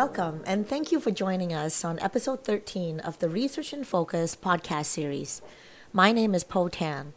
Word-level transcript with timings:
Welcome, 0.00 0.44
and 0.46 0.64
thank 0.64 0.92
you 0.92 1.00
for 1.00 1.10
joining 1.10 1.52
us 1.52 1.84
on 1.84 1.98
episode 1.98 2.44
13 2.44 3.00
of 3.00 3.18
the 3.18 3.28
Research 3.28 3.72
in 3.72 3.82
Focus 3.82 4.36
podcast 4.36 4.84
series. 4.84 5.42
My 5.92 6.12
name 6.12 6.36
is 6.36 6.44
Po 6.44 6.68
Tan. 6.68 7.14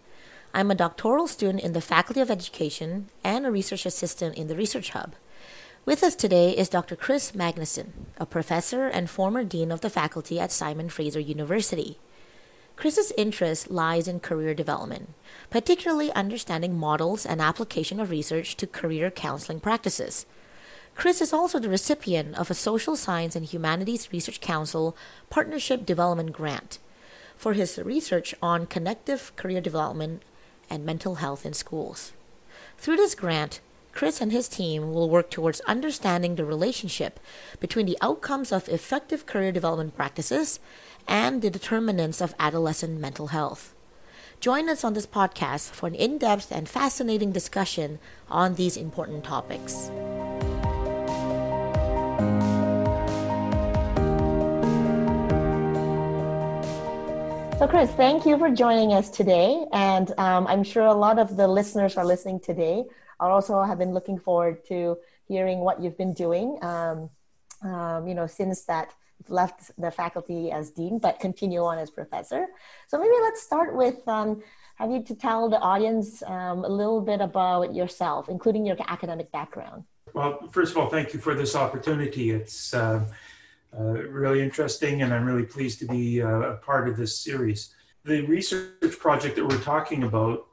I'm 0.52 0.72
a 0.72 0.76
doctoral 0.76 1.28
student 1.28 1.64
in 1.64 1.74
the 1.74 1.80
Faculty 1.80 2.22
of 2.22 2.32
Education 2.32 3.10
and 3.24 3.46
a 3.46 3.52
research 3.52 3.86
assistant 3.86 4.36
in 4.36 4.48
the 4.48 4.56
Research 4.56 4.90
Hub. 4.90 5.14
With 5.86 6.02
us 6.02 6.16
today 6.16 6.58
is 6.58 6.70
Dr. 6.70 6.96
Kris 6.96 7.34
Magnusson, 7.34 7.92
a 8.18 8.26
professor 8.26 8.88
and 8.88 9.08
former 9.08 9.44
dean 9.44 9.72
of 9.72 9.82
the 9.82 9.90
faculty 9.92 10.40
at 10.40 10.52
Simon 10.52 10.90
Fraser 10.90 11.20
University. 11.20 12.00
Kris's 12.78 13.14
interest 13.16 13.70
lies 13.70 14.08
in 14.08 14.22
career 14.22 14.56
development, 14.56 15.14
particularly 15.52 16.12
understanding 16.14 16.80
models 16.80 17.28
and 17.28 17.42
application 17.42 18.00
of 18.00 18.10
research 18.10 18.58
to 18.58 18.66
career 18.66 19.12
counseling 19.12 19.60
practices. 19.60 20.26
Kris 20.96 21.22
is 21.22 21.34
also 21.34 21.58
the 21.60 21.70
recipient 21.70 22.38
of 22.38 22.52
a 22.52 22.54
Social 22.54 22.96
Science 22.96 23.36
and 23.36 23.46
Humanities 23.46 24.12
Research 24.12 24.42
Council 24.42 24.96
Partnership 25.30 25.86
Development 25.86 26.32
Grant 26.32 26.80
for 27.36 27.54
his 27.54 27.80
research 27.80 28.36
on 28.42 28.68
connective 28.68 29.36
career 29.36 29.62
development 29.62 30.22
and 30.70 30.86
mental 30.86 31.16
health 31.16 31.46
in 31.46 31.54
schools. 31.54 32.14
Through 32.78 32.98
this 32.98 33.16
grant, 33.16 33.62
Kris 33.94 34.22
and 34.22 34.32
his 34.32 34.48
team 34.48 34.94
will 34.94 35.10
work 35.10 35.30
towards 35.30 35.60
understanding 35.62 36.36
the 36.36 36.46
relationship 36.46 37.20
between 37.60 37.86
the 37.86 37.98
outcomes 38.02 38.52
of 38.52 38.70
effective 38.70 39.26
career 39.26 39.52
development 39.52 39.96
practices 39.96 40.60
and 41.08 41.42
the 41.42 41.50
determinants 41.50 42.22
of 42.22 42.36
adolescent 42.40 43.00
mental 43.00 43.28
health. 43.28 43.74
Join 44.40 44.70
us 44.70 44.84
on 44.84 44.94
this 44.94 45.06
podcast 45.06 45.72
for 45.72 45.88
an 45.88 45.96
in 45.96 46.18
depth 46.18 46.52
and 46.52 46.70
fascinating 46.70 47.32
discussion 47.32 48.00
on 48.30 48.56
these 48.56 48.78
important 48.78 49.24
topics. 49.24 49.92
So, 57.62 57.68
Kris, 57.68 57.92
thank 57.92 58.26
you 58.26 58.40
for 58.40 58.50
joining 58.50 58.92
us 58.92 59.08
today. 59.08 59.68
And 59.72 60.12
um, 60.18 60.48
I'm 60.48 60.64
sure 60.64 60.88
a 60.88 60.96
lot 60.96 61.20
of 61.20 61.38
the 61.38 61.48
listeners 61.48 61.96
are 61.96 62.04
listening 62.04 62.40
today 62.40 62.86
are 63.20 63.30
also 63.30 63.62
have 63.62 63.78
been 63.78 63.94
looking 63.94 64.18
forward 64.18 64.66
to 64.70 64.98
hearing 65.28 65.60
what 65.60 65.80
you've 65.80 65.96
been 65.96 66.16
doing, 66.16 66.58
um, 66.64 67.12
um, 67.62 68.08
you 68.08 68.16
know, 68.16 68.26
since 68.26 68.64
that 68.64 68.96
left 69.28 69.70
the 69.78 69.92
faculty 69.92 70.52
as 70.52 70.72
dean, 70.72 70.98
but 70.98 71.20
continue 71.20 71.64
on 71.64 71.78
as 71.78 71.92
professor. 71.92 72.48
So 72.88 72.98
maybe 72.98 73.14
let's 73.22 73.44
start 73.44 73.76
with 73.76 74.08
um, 74.08 74.42
have 74.78 74.90
you 74.90 75.04
to 75.04 75.14
tell 75.14 75.48
the 75.48 75.60
audience 75.60 76.24
um, 76.24 76.66
a 76.66 76.68
little 76.68 77.00
bit 77.00 77.22
about 77.22 77.76
yourself, 77.76 78.28
including 78.28 78.66
your 78.66 78.78
academic 78.88 79.32
background. 79.32 79.84
Well, 80.16 80.48
first 80.52 80.72
of 80.72 80.80
all, 80.80 80.90
thank 80.90 81.14
you 81.14 81.20
for 81.20 81.36
this 81.36 81.56
opportunity. 81.56 82.32
It's 82.32 82.74
uh, 82.74 83.06
really 83.80 84.42
interesting, 84.42 85.02
and 85.02 85.14
I'm 85.14 85.26
really 85.26 85.46
pleased 85.46 85.80
to 85.80 85.86
be 85.86 86.22
uh, 86.22 86.28
a 86.28 86.58
part 86.58 86.88
of 86.88 86.98
this 86.98 87.18
series. 87.18 87.74
The 88.04 88.22
research 88.26 89.00
project 89.00 89.36
that 89.36 89.46
we're 89.46 89.62
talking 89.62 90.04
about 90.04 90.48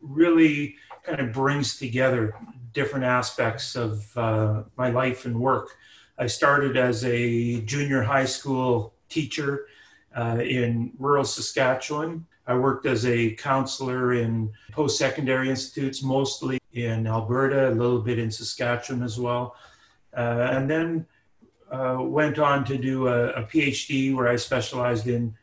really 0.00 0.76
kind 1.02 1.20
of 1.20 1.32
brings 1.32 1.78
together 1.78 2.34
different 2.72 3.04
aspects 3.04 3.76
of 3.76 4.16
uh, 4.16 4.62
my 4.76 4.90
life 4.90 5.24
and 5.24 5.38
work. 5.38 5.70
I 6.18 6.26
started 6.26 6.76
as 6.76 7.04
a 7.04 7.60
junior 7.62 8.02
high 8.02 8.24
school 8.24 8.94
teacher 9.08 9.66
uh, 10.16 10.38
in 10.40 10.92
rural 10.98 11.24
Saskatchewan. 11.24 12.26
I 12.46 12.54
worked 12.54 12.86
as 12.86 13.06
a 13.06 13.34
counselor 13.34 14.14
in 14.14 14.52
post 14.72 14.98
secondary 14.98 15.48
institutes, 15.48 16.02
mostly 16.02 16.58
in 16.72 17.06
Alberta, 17.06 17.70
a 17.70 17.74
little 17.74 18.00
bit 18.00 18.18
in 18.18 18.30
Saskatchewan 18.30 19.02
as 19.02 19.18
well. 19.18 19.56
Uh, 20.16 20.48
and 20.52 20.70
then 20.70 21.06
uh, 21.74 22.00
went 22.00 22.38
on 22.38 22.64
to 22.64 22.78
do 22.78 23.08
a, 23.08 23.30
a, 23.30 23.42
PhD 23.42 24.14
where 24.14 24.28
I 24.28 24.36
specialized 24.36 25.08
in 25.08 25.34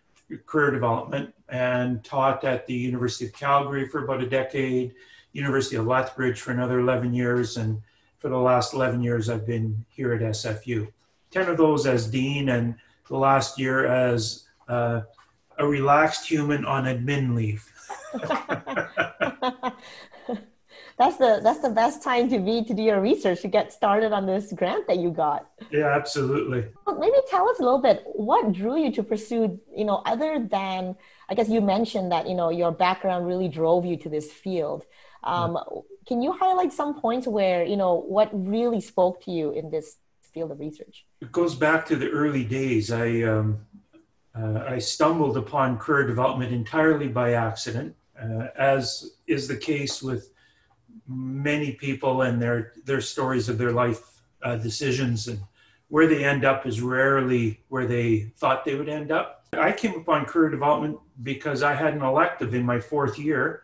career 0.45 0.71
development 0.71 1.33
and 1.49 2.01
taught 2.05 2.45
at 2.45 2.65
the 2.67 2.73
University 2.73 3.25
of 3.25 3.33
Calgary 3.33 3.87
for 3.89 4.05
about 4.05 4.21
a 4.21 4.29
decade, 4.29 4.93
University 5.33 5.75
of 5.75 5.87
Lethbridge 5.87 6.39
for 6.39 6.51
another 6.51 6.79
11 6.79 7.13
years, 7.13 7.57
and 7.57 7.81
for 8.19 8.29
the 8.29 8.37
last 8.37 8.73
11 8.73 9.03
years 9.03 9.29
I've 9.29 9.45
been 9.45 9.85
here 9.89 10.13
at 10.13 10.21
SFU. 10.21 10.87
10 11.31 11.49
of 11.49 11.57
those 11.57 11.85
as 11.85 12.07
dean, 12.07 12.47
and 12.49 12.75
the 13.09 13.17
last 13.17 13.59
year 13.59 13.85
as 13.85 14.45
uh, 14.69 15.01
a 15.57 15.67
relaxed 15.67 16.25
human 16.25 16.63
on 16.63 16.85
admin 16.85 17.35
leave. 17.35 17.69
that's 21.01 21.17
the 21.17 21.39
that's 21.43 21.59
the 21.59 21.69
best 21.69 22.03
time 22.03 22.29
to 22.29 22.39
be 22.39 22.63
to 22.63 22.73
do 22.73 22.83
your 22.83 23.01
research 23.01 23.41
to 23.41 23.47
get 23.47 23.73
started 23.73 24.11
on 24.13 24.27
this 24.27 24.53
grant 24.53 24.85
that 24.87 24.99
you 24.99 25.09
got. 25.09 25.49
Yeah 25.71 25.89
absolutely. 25.99 26.61
Maybe 26.87 27.17
tell 27.27 27.49
us 27.49 27.59
a 27.59 27.63
little 27.63 27.81
bit 27.81 28.03
what 28.05 28.51
drew 28.51 28.77
you 28.83 28.91
to 28.91 29.03
pursue 29.03 29.59
you 29.75 29.85
know 29.85 30.03
other 30.05 30.47
than 30.57 30.95
i 31.29 31.33
guess 31.33 31.49
you 31.49 31.61
mentioned 31.61 32.11
that 32.11 32.29
you 32.29 32.35
know 32.35 32.49
your 32.49 32.71
background 32.71 33.25
really 33.25 33.47
drove 33.47 33.83
you 33.85 33.97
to 33.97 34.09
this 34.09 34.31
field. 34.31 34.85
Um, 35.23 35.51
yeah. 35.55 35.81
can 36.07 36.21
you 36.21 36.31
highlight 36.31 36.71
some 36.73 36.99
points 36.99 37.25
where 37.27 37.63
you 37.63 37.77
know 37.77 37.93
what 38.15 38.29
really 38.33 38.81
spoke 38.81 39.23
to 39.25 39.31
you 39.31 39.51
in 39.51 39.71
this 39.71 39.97
field 40.33 40.51
of 40.51 40.59
research? 40.59 41.05
It 41.19 41.31
goes 41.31 41.55
back 41.55 41.85
to 41.87 41.95
the 41.95 42.09
early 42.09 42.43
days. 42.43 42.91
I 42.91 43.23
um, 43.23 43.47
uh, 44.37 44.63
i 44.75 44.77
stumbled 44.77 45.35
upon 45.35 45.77
career 45.77 46.05
development 46.07 46.53
entirely 46.53 47.07
by 47.07 47.33
accident 47.33 47.95
uh, 48.23 48.47
as 48.55 49.15
is 49.27 49.47
the 49.47 49.57
case 49.57 50.01
with 50.01 50.31
many 51.11 51.73
people 51.73 52.21
and 52.21 52.41
their 52.41 52.73
their 52.85 53.01
stories 53.01 53.49
of 53.49 53.57
their 53.57 53.71
life 53.71 54.21
uh, 54.43 54.55
decisions 54.55 55.27
and 55.27 55.39
where 55.91 56.07
they 56.07 56.23
end 56.23 56.45
up 56.45 56.65
is 56.65 56.81
rarely 56.81 57.61
where 57.67 57.85
they 57.85 58.31
thought 58.37 58.63
they 58.63 58.75
would 58.75 58.87
end 58.87 59.11
up. 59.11 59.45
I 59.53 59.73
came 59.73 59.95
upon 59.95 60.23
career 60.23 60.49
development 60.49 60.97
because 61.21 61.63
I 61.63 61.73
had 61.73 61.93
an 61.93 62.01
elective 62.01 62.53
in 62.53 62.65
my 62.65 62.79
fourth 62.79 63.19
year, 63.19 63.63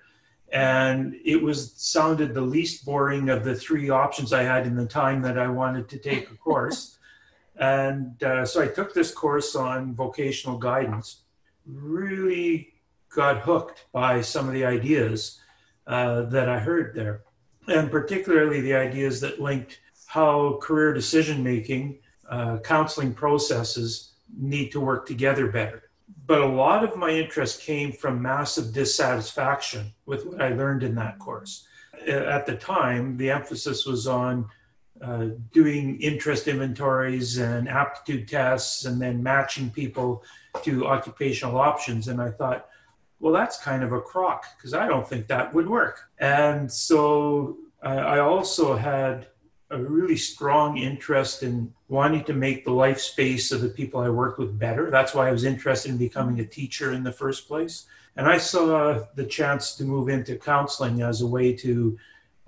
and 0.51 1.15
it 1.23 1.41
was 1.41 1.71
sounded 1.77 2.33
the 2.33 2.41
least 2.41 2.83
boring 2.83 3.29
of 3.29 3.45
the 3.45 3.55
three 3.55 3.89
options 3.89 4.33
I 4.33 4.43
had 4.43 4.67
in 4.67 4.75
the 4.75 4.85
time 4.85 5.21
that 5.21 5.39
I 5.39 5.47
wanted 5.47 5.87
to 5.87 5.97
take 5.97 6.29
a 6.29 6.35
course. 6.35 6.99
and 7.59 8.21
uh, 8.21 8.45
so 8.45 8.61
I 8.61 8.67
took 8.67 8.93
this 8.93 9.13
course 9.13 9.55
on 9.55 9.95
vocational 9.95 10.57
guidance. 10.57 11.21
Really 11.65 12.73
got 13.15 13.39
hooked 13.39 13.85
by 13.93 14.19
some 14.19 14.47
of 14.47 14.53
the 14.53 14.65
ideas 14.65 15.39
uh, 15.87 16.23
that 16.23 16.49
I 16.49 16.59
heard 16.59 16.93
there 16.93 17.21
and 17.67 17.91
particularly 17.91 18.61
the 18.61 18.73
ideas 18.73 19.19
that 19.21 19.41
linked 19.41 19.79
how 20.07 20.57
career 20.61 20.93
decision 20.93 21.43
making, 21.43 21.99
uh, 22.29 22.57
counseling 22.59 23.13
processes 23.13 24.13
need 24.37 24.71
to 24.71 24.79
work 24.79 25.05
together 25.05 25.47
better. 25.47 25.83
But 26.25 26.41
a 26.41 26.47
lot 26.47 26.83
of 26.83 26.95
my 26.95 27.11
interest 27.11 27.61
came 27.61 27.91
from 27.91 28.21
massive 28.21 28.73
dissatisfaction 28.73 29.93
with 30.05 30.25
what 30.25 30.41
I 30.41 30.49
learned 30.49 30.83
in 30.83 30.95
that 30.95 31.19
course. 31.19 31.67
At 32.07 32.45
the 32.45 32.55
time, 32.55 33.17
the 33.17 33.31
emphasis 33.31 33.85
was 33.85 34.07
on 34.07 34.49
uh, 35.01 35.27
doing 35.51 35.99
interest 36.01 36.47
inventories 36.47 37.37
and 37.37 37.69
aptitude 37.69 38.27
tests 38.27 38.85
and 38.85 39.01
then 39.01 39.21
matching 39.21 39.69
people 39.69 40.23
to 40.63 40.87
occupational 40.87 41.57
options. 41.57 42.07
And 42.07 42.21
I 42.21 42.31
thought, 42.31 42.67
well, 43.19 43.33
that's 43.33 43.57
kind 43.61 43.83
of 43.83 43.91
a 43.93 44.01
crock 44.01 44.45
because 44.57 44.73
I 44.73 44.87
don't 44.87 45.07
think 45.07 45.27
that 45.27 45.53
would 45.53 45.67
work. 45.67 46.09
And 46.19 46.71
so 46.71 47.57
I 47.81 48.19
also 48.19 48.75
had 48.75 49.27
a 49.69 49.77
really 49.77 50.15
strong 50.15 50.77
interest 50.77 51.43
in 51.43 51.73
wanting 51.89 52.23
to 52.25 52.33
make 52.33 52.63
the 52.63 52.71
life 52.71 52.99
space 52.99 53.51
of 53.51 53.61
the 53.61 53.69
people 53.69 53.99
I 53.99 54.09
worked 54.09 54.39
with 54.39 54.57
better. 54.57 54.89
That's 54.89 55.13
why 55.13 55.27
I 55.27 55.31
was 55.31 55.43
interested 55.43 55.91
in 55.91 55.97
becoming 55.97 56.39
a 56.39 56.45
teacher 56.45 56.93
in 56.93 57.03
the 57.03 57.11
first 57.11 57.47
place. 57.47 57.85
And 58.15 58.27
I 58.27 58.37
saw 58.37 59.05
the 59.15 59.25
chance 59.25 59.75
to 59.75 59.83
move 59.83 60.09
into 60.09 60.37
counseling 60.37 61.01
as 61.01 61.21
a 61.21 61.27
way 61.27 61.53
to 61.57 61.97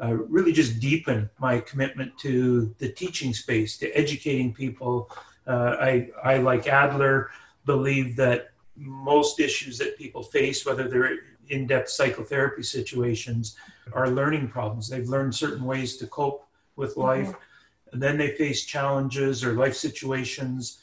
uh, 0.02 0.14
really 0.14 0.54
just 0.54 0.80
deepen 0.80 1.30
my 1.40 1.60
commitment 1.60 2.18
to 2.20 2.74
the 2.80 2.90
teaching 2.90 3.34
space, 3.34 3.78
to 3.78 3.90
educating 3.92 4.54
people. 4.54 5.12
Uh, 5.46 5.76
I, 5.80 6.10
I, 6.24 6.38
like 6.38 6.68
Adler, 6.68 7.32
believe 7.66 8.16
that 8.16 8.49
most 8.80 9.40
issues 9.40 9.78
that 9.78 9.98
people 9.98 10.24
face, 10.24 10.66
whether 10.66 10.88
they're 10.88 11.18
in 11.50 11.68
depth 11.68 11.90
psychotherapy 11.90 12.64
situations, 12.64 13.56
are 13.94 14.10
learning 14.10 14.48
problems. 14.48 14.88
They've 14.88 15.08
learned 15.08 15.36
certain 15.36 15.66
ways 15.66 15.98
to 15.98 16.08
cope 16.08 16.46
with 16.76 16.92
mm-hmm. 16.92 17.02
life. 17.02 17.28
Mm-hmm. 17.28 17.94
And 17.94 18.02
then 18.02 18.18
they 18.18 18.36
face 18.36 18.66
challenges 18.66 19.44
or 19.44 19.54
life 19.54 19.76
situations 19.76 20.80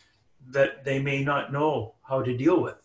that 0.48 0.84
they 0.84 1.00
may 1.00 1.24
not 1.24 1.52
know 1.52 1.94
how 2.02 2.22
to 2.22 2.36
deal 2.36 2.60
with. 2.60 2.76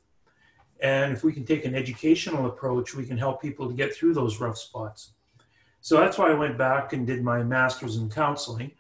And 0.81 1.13
if 1.13 1.23
we 1.23 1.33
can 1.33 1.45
take 1.45 1.65
an 1.65 1.75
educational 1.75 2.47
approach, 2.47 2.95
we 2.95 3.05
can 3.05 3.17
help 3.17 3.41
people 3.41 3.67
to 3.67 3.73
get 3.73 3.93
through 3.95 4.13
those 4.13 4.39
rough 4.39 4.57
spots. 4.57 5.13
So 5.81 5.97
that's 5.97 6.17
why 6.17 6.29
I 6.29 6.33
went 6.33 6.57
back 6.57 6.93
and 6.93 7.05
did 7.05 7.23
my 7.23 7.43
master's 7.43 7.97
in 7.97 8.09
counseling 8.09 8.71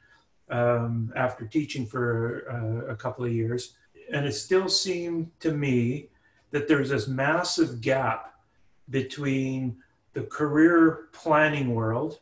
um, 0.49 1.11
after 1.15 1.45
teaching 1.45 1.85
for 1.85 2.45
uh, 2.49 2.91
a 2.91 2.95
couple 2.95 3.25
of 3.25 3.31
years. 3.31 3.75
And 4.11 4.25
it 4.25 4.33
still 4.33 4.67
seemed 4.69 5.31
to 5.39 5.51
me 5.51 6.09
that 6.51 6.67
there's 6.67 6.89
this 6.89 7.07
massive 7.07 7.81
gap 7.81 8.33
between 8.89 9.77
the 10.13 10.23
career 10.23 11.07
planning 11.13 11.73
world 11.73 12.19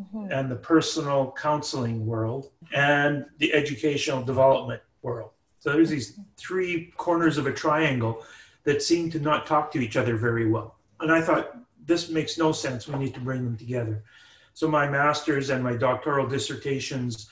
mm-hmm. 0.00 0.30
and 0.30 0.50
the 0.50 0.56
personal 0.56 1.34
counseling 1.40 2.06
world 2.06 2.50
and 2.74 3.24
the 3.38 3.52
educational 3.52 4.22
development 4.22 4.82
world. 5.02 5.30
So 5.58 5.72
there's 5.72 5.90
these 5.90 6.18
three 6.36 6.92
corners 6.96 7.38
of 7.38 7.46
a 7.46 7.52
triangle 7.52 8.24
that 8.64 8.82
seem 8.82 9.10
to 9.10 9.20
not 9.20 9.46
talk 9.46 9.72
to 9.72 9.80
each 9.80 9.96
other 9.96 10.16
very 10.16 10.48
well. 10.50 10.76
And 11.00 11.12
I 11.12 11.20
thought, 11.20 11.56
this 11.84 12.10
makes 12.10 12.38
no 12.38 12.52
sense. 12.52 12.86
We 12.86 12.96
need 12.96 13.14
to 13.14 13.20
bring 13.20 13.44
them 13.44 13.56
together. 13.56 14.04
So 14.54 14.68
my 14.68 14.88
master's 14.88 15.50
and 15.50 15.64
my 15.64 15.74
doctoral 15.74 16.28
dissertations 16.28 17.30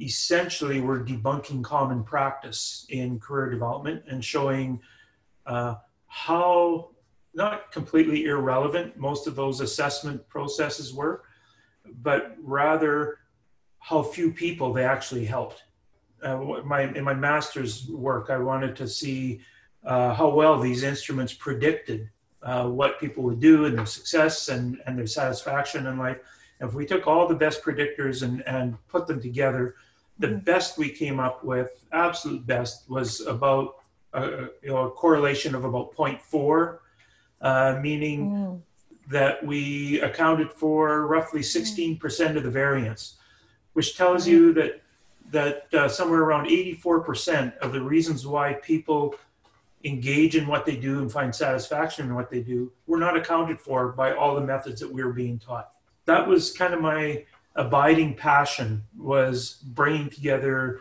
essentially 0.00 0.80
were 0.80 1.04
debunking 1.04 1.62
common 1.64 2.04
practice 2.04 2.86
in 2.88 3.18
career 3.18 3.50
development 3.50 4.04
and 4.08 4.24
showing 4.24 4.80
uh, 5.46 5.74
how 6.06 6.90
not 7.34 7.70
completely 7.72 8.24
irrelevant 8.24 8.98
most 8.98 9.26
of 9.26 9.36
those 9.36 9.60
assessment 9.60 10.28
processes 10.28 10.92
were, 10.92 11.22
but 12.02 12.36
rather 12.42 13.18
how 13.78 14.02
few 14.02 14.32
people 14.32 14.72
they 14.72 14.84
actually 14.84 15.24
helped. 15.24 15.64
Uh, 16.22 16.36
my, 16.64 16.82
in 16.82 17.04
my 17.04 17.14
master's 17.14 17.88
work, 17.88 18.28
I 18.30 18.38
wanted 18.38 18.76
to 18.76 18.88
see 18.88 19.40
uh, 19.84 20.12
how 20.14 20.28
well 20.28 20.58
these 20.58 20.82
instruments 20.82 21.32
predicted 21.32 22.10
uh, 22.42 22.66
what 22.68 23.00
people 23.00 23.22
would 23.24 23.40
do 23.40 23.64
and 23.64 23.78
their 23.78 23.86
success 23.86 24.48
and, 24.48 24.80
and 24.86 24.98
their 24.98 25.06
satisfaction 25.06 25.86
in 25.86 25.98
life. 25.98 26.18
If 26.60 26.74
we 26.74 26.84
took 26.84 27.06
all 27.06 27.26
the 27.26 27.34
best 27.34 27.62
predictors 27.62 28.22
and, 28.22 28.42
and 28.46 28.76
put 28.88 29.06
them 29.06 29.20
together, 29.20 29.76
the 30.18 30.28
best 30.28 30.76
we 30.76 30.90
came 30.90 31.18
up 31.18 31.42
with, 31.42 31.86
absolute 31.92 32.46
best, 32.46 32.88
was 32.90 33.20
about 33.22 33.76
a, 34.12 34.48
you 34.62 34.68
know, 34.70 34.86
a 34.86 34.90
correlation 34.90 35.54
of 35.54 35.64
about 35.64 35.94
0.4, 35.94 36.78
uh, 37.40 37.78
meaning 37.80 38.30
mm. 38.30 38.60
that 39.08 39.44
we 39.44 40.00
accounted 40.00 40.52
for 40.52 41.06
roughly 41.06 41.40
16% 41.40 41.98
mm. 41.98 42.36
of 42.36 42.42
the 42.42 42.50
variance, 42.50 43.16
which 43.72 43.96
tells 43.96 44.26
mm. 44.26 44.30
you 44.30 44.52
that 44.54 44.82
that 45.30 45.72
uh, 45.74 45.88
somewhere 45.88 46.22
around 46.22 46.48
84% 46.48 47.56
of 47.58 47.72
the 47.72 47.80
reasons 47.80 48.26
why 48.26 48.54
people 48.54 49.14
engage 49.84 50.36
in 50.36 50.46
what 50.46 50.66
they 50.66 50.76
do 50.76 50.98
and 50.98 51.10
find 51.10 51.34
satisfaction 51.34 52.06
in 52.06 52.14
what 52.14 52.30
they 52.30 52.40
do 52.40 52.72
were 52.86 52.98
not 52.98 53.16
accounted 53.16 53.60
for 53.60 53.92
by 53.92 54.12
all 54.12 54.34
the 54.34 54.40
methods 54.40 54.80
that 54.80 54.92
we 54.92 55.02
were 55.02 55.12
being 55.12 55.38
taught. 55.38 55.70
That 56.04 56.26
was 56.26 56.52
kind 56.52 56.74
of 56.74 56.80
my 56.80 57.24
abiding 57.56 58.14
passion 58.14 58.84
was 58.96 59.62
bringing 59.64 60.10
together 60.10 60.80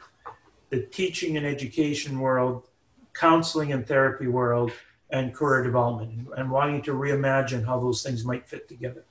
the 0.69 0.81
teaching 0.81 1.37
and 1.37 1.45
education 1.45 2.19
world, 2.19 2.68
counseling 3.13 3.71
and 3.73 3.85
therapy 3.87 4.27
world, 4.27 4.71
and 5.11 5.33
career 5.33 5.63
development, 5.63 6.27
and 6.37 6.51
wanting 6.51 6.81
to 6.83 6.91
reimagine 6.91 7.65
how 7.65 7.79
those 7.79 8.03
things 8.03 8.23
might 8.25 8.47
fit 8.47 8.67
together. 8.67 9.03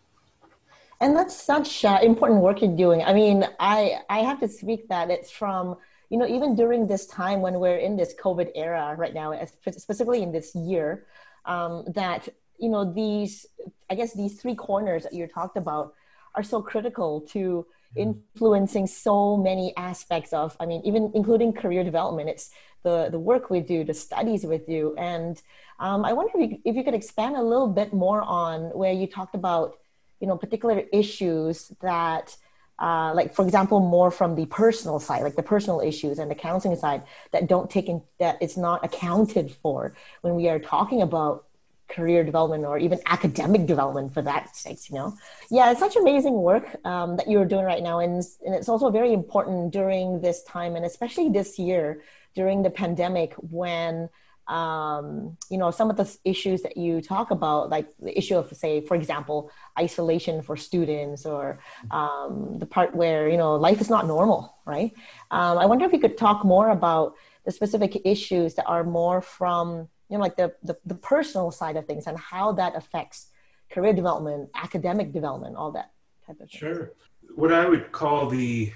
And 1.01 1.17
that's 1.17 1.35
such 1.35 1.85
uh, 1.85 1.99
important 2.03 2.41
work 2.41 2.61
you're 2.61 2.77
doing. 2.77 3.03
I 3.03 3.13
mean, 3.13 3.47
I 3.61 4.01
I 4.09 4.19
have 4.21 4.41
to 4.41 4.49
speak 4.49 4.89
that 4.89 5.11
it's 5.11 5.31
from 5.31 5.77
you 6.11 6.19
know 6.19 6.27
even 6.27 6.57
during 6.57 6.87
this 6.87 7.07
time 7.07 7.41
when 7.41 7.61
we're 7.61 7.79
in 7.79 7.97
this 7.97 8.15
COVID 8.15 8.51
era 8.55 8.95
right 8.97 9.15
now, 9.15 9.39
specifically 9.77 10.23
in 10.23 10.33
this 10.33 10.55
year, 10.55 11.07
um, 11.45 11.85
that 11.95 12.29
you 12.59 12.69
know 12.69 12.93
these 12.93 13.47
I 13.91 13.95
guess 13.95 14.13
these 14.15 14.41
three 14.41 14.55
corners 14.55 15.05
that 15.05 15.13
you 15.13 15.27
talked 15.27 15.57
about 15.57 15.95
are 16.35 16.43
so 16.43 16.63
critical 16.63 17.21
to 17.33 17.67
influencing 17.97 18.87
so 18.87 19.37
many 19.37 19.75
aspects 19.77 20.33
of 20.33 20.55
i 20.61 20.67
mean 20.67 20.83
even 20.85 21.11
including 21.15 21.53
career 21.53 21.83
development 21.83 22.29
it's 22.29 22.51
the 22.83 23.09
the 23.11 23.19
work 23.19 23.51
we 23.51 23.61
do 23.61 23.85
the 23.85 23.95
studies 23.95 24.45
with 24.45 24.69
you. 24.69 24.95
and 24.97 25.43
um, 25.81 26.05
i 26.05 26.13
wonder 26.13 26.33
if 26.37 26.51
you, 26.51 26.59
if 26.65 26.77
you 26.77 26.85
could 26.85 26.95
expand 26.95 27.37
a 27.37 27.43
little 27.43 27.69
bit 27.69 27.93
more 27.93 28.23
on 28.23 28.63
where 28.71 28.93
you 28.93 29.07
talked 29.07 29.35
about 29.35 29.79
you 30.21 30.27
know 30.27 30.37
particular 30.37 30.83
issues 30.93 31.73
that 31.81 32.37
uh, 32.79 33.13
like 33.13 33.35
for 33.35 33.45
example 33.45 33.81
more 33.81 34.11
from 34.11 34.35
the 34.35 34.47
personal 34.47 35.01
side 35.01 35.23
like 35.23 35.37
the 35.37 35.43
personal 35.43 35.81
issues 35.81 36.19
and 36.19 36.31
the 36.31 36.35
counseling 36.35 36.77
side 36.77 37.03
that 37.33 37.49
don't 37.49 37.71
take 37.71 37.89
in 37.89 38.03
that 38.19 38.39
it's 38.41 38.57
not 38.57 38.85
accounted 38.85 39.51
for 39.51 39.95
when 40.21 40.35
we 40.35 40.49
are 40.49 40.59
talking 40.59 41.03
about 41.03 41.45
career 41.89 42.23
development 42.23 42.65
or 42.65 42.79
even 42.79 43.01
academic 43.07 43.67
development 43.67 44.13
for 44.13 44.23
that 44.23 44.55
sake 44.55 44.79
you 44.91 44.95
know 44.95 45.13
yeah 45.51 45.71
it's 45.71 45.81
such 45.81 45.97
amazing 45.97 46.35
work 46.35 46.77
um, 46.85 47.17
that 47.17 47.29
you're 47.29 47.47
doing 47.47 47.65
right 47.65 47.83
now 47.83 47.99
and, 47.99 48.23
and 48.45 48.55
it's 48.55 48.69
also 48.69 48.91
very 48.91 49.13
important 49.13 49.73
during 49.73 50.21
this 50.21 50.43
time 50.45 50.77
and 50.77 50.85
especially 50.85 51.29
this 51.31 51.59
year 51.59 52.03
during 52.35 52.63
the 52.63 52.71
pandemic 52.71 53.35
when 53.35 54.09
um, 54.49 55.37
you 55.51 55.59
know 55.59 55.71
some 55.71 55.91
of 55.91 55.97
the 55.97 56.17
issues 56.25 56.63
that 56.63 56.77
you 56.77 57.01
talk 57.03 57.31
about 57.31 57.69
like 57.69 57.89
the 58.01 58.17
issue 58.17 58.37
of 58.37 58.55
say 58.57 58.81
for 58.81 58.95
example 58.97 59.51
isolation 59.79 60.41
for 60.43 60.57
students 60.57 61.27
or 61.27 61.59
um, 61.91 62.59
the 62.59 62.67
part 62.67 62.95
where 62.95 63.29
you 63.29 63.37
know 63.37 63.57
life 63.57 63.81
is 63.81 63.91
not 63.91 64.07
normal 64.07 64.57
right? 64.65 64.93
Um, 65.31 65.59
i 65.59 65.67
wonder 65.67 65.85
if 65.85 65.93
you 65.93 65.99
could 65.99 66.17
talk 66.17 66.45
more 66.45 66.71
about 66.71 67.15
the 67.45 67.53
specific 67.53 68.01
issues 68.05 68.55
that 68.55 68.67
are 68.67 68.85
more 68.85 69.21
from 69.21 69.89
you 70.09 70.17
know 70.17 70.21
like 70.21 70.37
the, 70.37 70.55
the, 70.63 70.79
the 70.87 70.95
personal 70.95 71.51
side 71.51 71.77
of 71.77 71.87
things 71.87 72.07
and 72.07 72.19
how 72.19 72.53
that 72.53 72.75
affects 72.75 73.29
career 73.71 73.93
development 73.93 74.49
academic 74.55 75.13
development 75.13 75.57
all 75.57 75.73
that 75.73 75.91
type 76.27 76.41
of 76.41 76.51
thing. 76.51 76.59
Sure. 76.59 76.93
What 77.35 77.53
i 77.53 77.69
would 77.69 77.93
call 77.93 78.29
the 78.29 78.73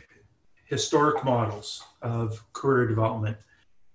historic 0.72 1.22
models 1.22 1.84
of 2.00 2.42
career 2.54 2.86
development 2.86 3.36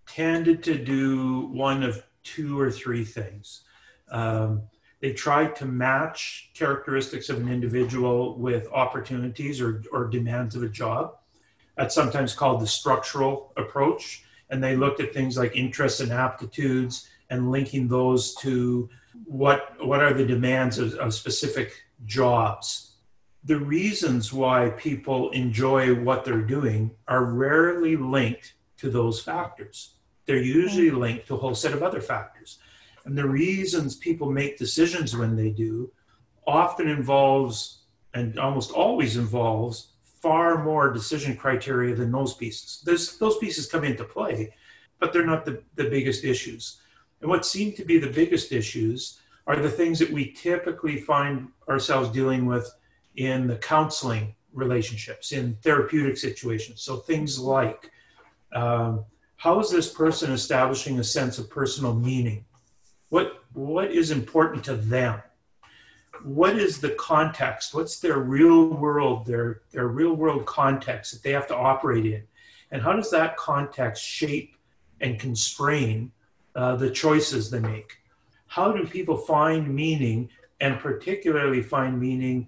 tended 0.06 0.62
to 0.64 0.78
do 0.78 1.48
one 1.48 1.82
of 1.82 2.04
two 2.24 2.60
or 2.60 2.70
three 2.70 3.04
things. 3.04 3.64
Um, 4.12 4.62
they 5.02 5.12
tried 5.12 5.56
to 5.56 5.66
match 5.66 6.52
characteristics 6.54 7.30
of 7.30 7.40
an 7.40 7.50
individual 7.50 8.38
with 8.38 8.68
opportunities 8.68 9.60
or, 9.60 9.84
or 9.92 10.06
demands 10.06 10.56
of 10.56 10.62
a 10.62 10.70
job. 10.70 11.16
That's 11.78 11.96
sometimes 11.96 12.36
called 12.36 12.62
the 12.62 12.68
structural 12.68 13.54
approach. 13.58 14.24
And 14.52 14.64
they 14.64 14.76
looked 14.76 15.02
at 15.02 15.16
things 15.16 15.36
like 15.36 15.56
interests 15.56 16.00
and 16.00 16.12
aptitudes 16.12 17.10
and 17.32 17.50
linking 17.50 17.88
those 17.88 18.36
to 18.36 18.88
what 19.26 19.84
what 19.84 20.00
are 20.00 20.14
the 20.14 20.26
demands 20.26 20.78
of, 20.78 20.94
of 20.96 21.12
specific 21.12 21.74
jobs 22.06 22.97
the 23.48 23.60
reasons 23.60 24.32
why 24.32 24.70
people 24.78 25.32
enjoy 25.32 25.96
what 25.96 26.24
they're 26.24 26.42
doing 26.42 26.92
are 27.08 27.26
rarely 27.26 27.96
linked 27.96 28.54
to 28.78 28.90
those 28.90 29.22
factors. 29.22 29.96
They're 30.26 30.38
usually 30.38 30.90
mm-hmm. 30.90 31.00
linked 31.00 31.28
to 31.28 31.36
a 31.36 31.38
whole 31.38 31.56
set 31.56 31.74
of 31.74 31.82
other 31.82 32.02
factors. 32.02 32.60
And 33.06 33.18
the 33.18 33.28
reasons 33.28 33.96
people 33.96 34.32
make 34.32 34.58
decisions 34.58 35.16
when 35.16 35.36
they 35.36 35.50
do 35.50 35.92
often 36.46 36.88
involves 36.88 37.80
and 38.14 38.38
almost 38.38 38.72
always 38.72 39.18
involves 39.18 39.94
far 40.04 40.64
more 40.64 40.92
decision 40.92 41.36
criteria 41.36 41.96
than 41.96 42.12
those 42.12 42.34
pieces. 42.34 42.82
There's, 42.86 43.18
those 43.18 43.38
pieces 43.38 43.68
come 43.68 43.84
into 43.84 44.04
play 44.04 44.54
but 45.00 45.14
they're 45.14 45.26
not 45.26 45.46
the, 45.46 45.62
the 45.76 45.90
biggest 45.90 46.24
issues. 46.24 46.82
And 47.22 47.30
what 47.30 47.46
seem 47.46 47.74
to 47.74 47.86
be 47.86 47.98
the 47.98 48.10
biggest 48.10 48.52
issues 48.52 49.20
are 49.46 49.56
the 49.56 49.70
things 49.70 50.00
that 50.00 50.12
we 50.12 50.32
typically 50.32 51.00
find 51.00 51.50
ourselves 51.70 52.10
dealing 52.10 52.46
with 52.46 52.70
in 53.18 53.48
the 53.48 53.58
counseling 53.58 54.36
relationships, 54.54 55.32
in 55.32 55.56
therapeutic 55.62 56.18
situations. 56.18 56.82
So 56.82 56.98
things 56.98 57.38
like 57.38 57.92
um, 58.54 59.06
how 59.36 59.60
is 59.60 59.70
this 59.70 59.92
person 59.92 60.32
establishing 60.32 61.00
a 61.00 61.04
sense 61.04 61.38
of 61.38 61.50
personal 61.50 61.94
meaning? 61.94 62.46
What, 63.10 63.44
what 63.54 63.92
is 63.92 64.12
important 64.12 64.64
to 64.66 64.76
them? 64.76 65.22
What 66.24 66.58
is 66.58 66.80
the 66.80 66.92
context? 66.92 67.76
What's 67.76 68.00
their 68.00 68.18
real 68.18 68.70
world, 68.70 69.26
their, 69.28 69.62
their 69.72 69.88
real 69.88 70.14
world 70.14 70.46
context 70.46 71.12
that 71.12 71.24
they 71.24 71.32
have 71.32 71.48
to 71.48 71.56
operate 71.56 72.06
in? 72.06 72.24
And 72.72 72.82
how 72.82 72.94
does 72.94 73.12
that 73.12 73.38
context 73.38 74.04
shape 74.04 74.56
and 75.02 75.20
constrain 75.20 76.12
uh, 76.56 76.76
the 76.76 76.90
choices 76.90 77.50
they 77.50 77.60
make. 77.60 77.98
How 78.48 78.72
do 78.72 78.86
people 78.88 79.18
find 79.18 79.74
meaning, 79.74 80.30
and 80.60 80.80
particularly 80.80 81.62
find 81.62 82.00
meaning 82.00 82.48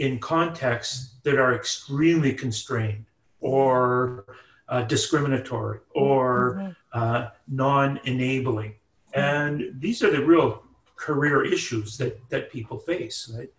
in 0.00 0.18
contexts 0.18 1.16
that 1.24 1.38
are 1.38 1.54
extremely 1.54 2.32
constrained 2.32 3.04
or 3.40 4.24
uh, 4.68 4.82
discriminatory 4.82 5.80
or 5.94 6.54
mm-hmm. 6.56 6.70
uh, 6.94 7.28
non 7.46 8.00
enabling? 8.04 8.74
And 9.12 9.74
these 9.78 10.02
are 10.02 10.10
the 10.10 10.24
real 10.24 10.64
career 10.96 11.44
issues 11.44 11.98
that, 11.98 12.18
that 12.30 12.50
people 12.50 12.78
face, 12.78 13.30
right? 13.36 13.52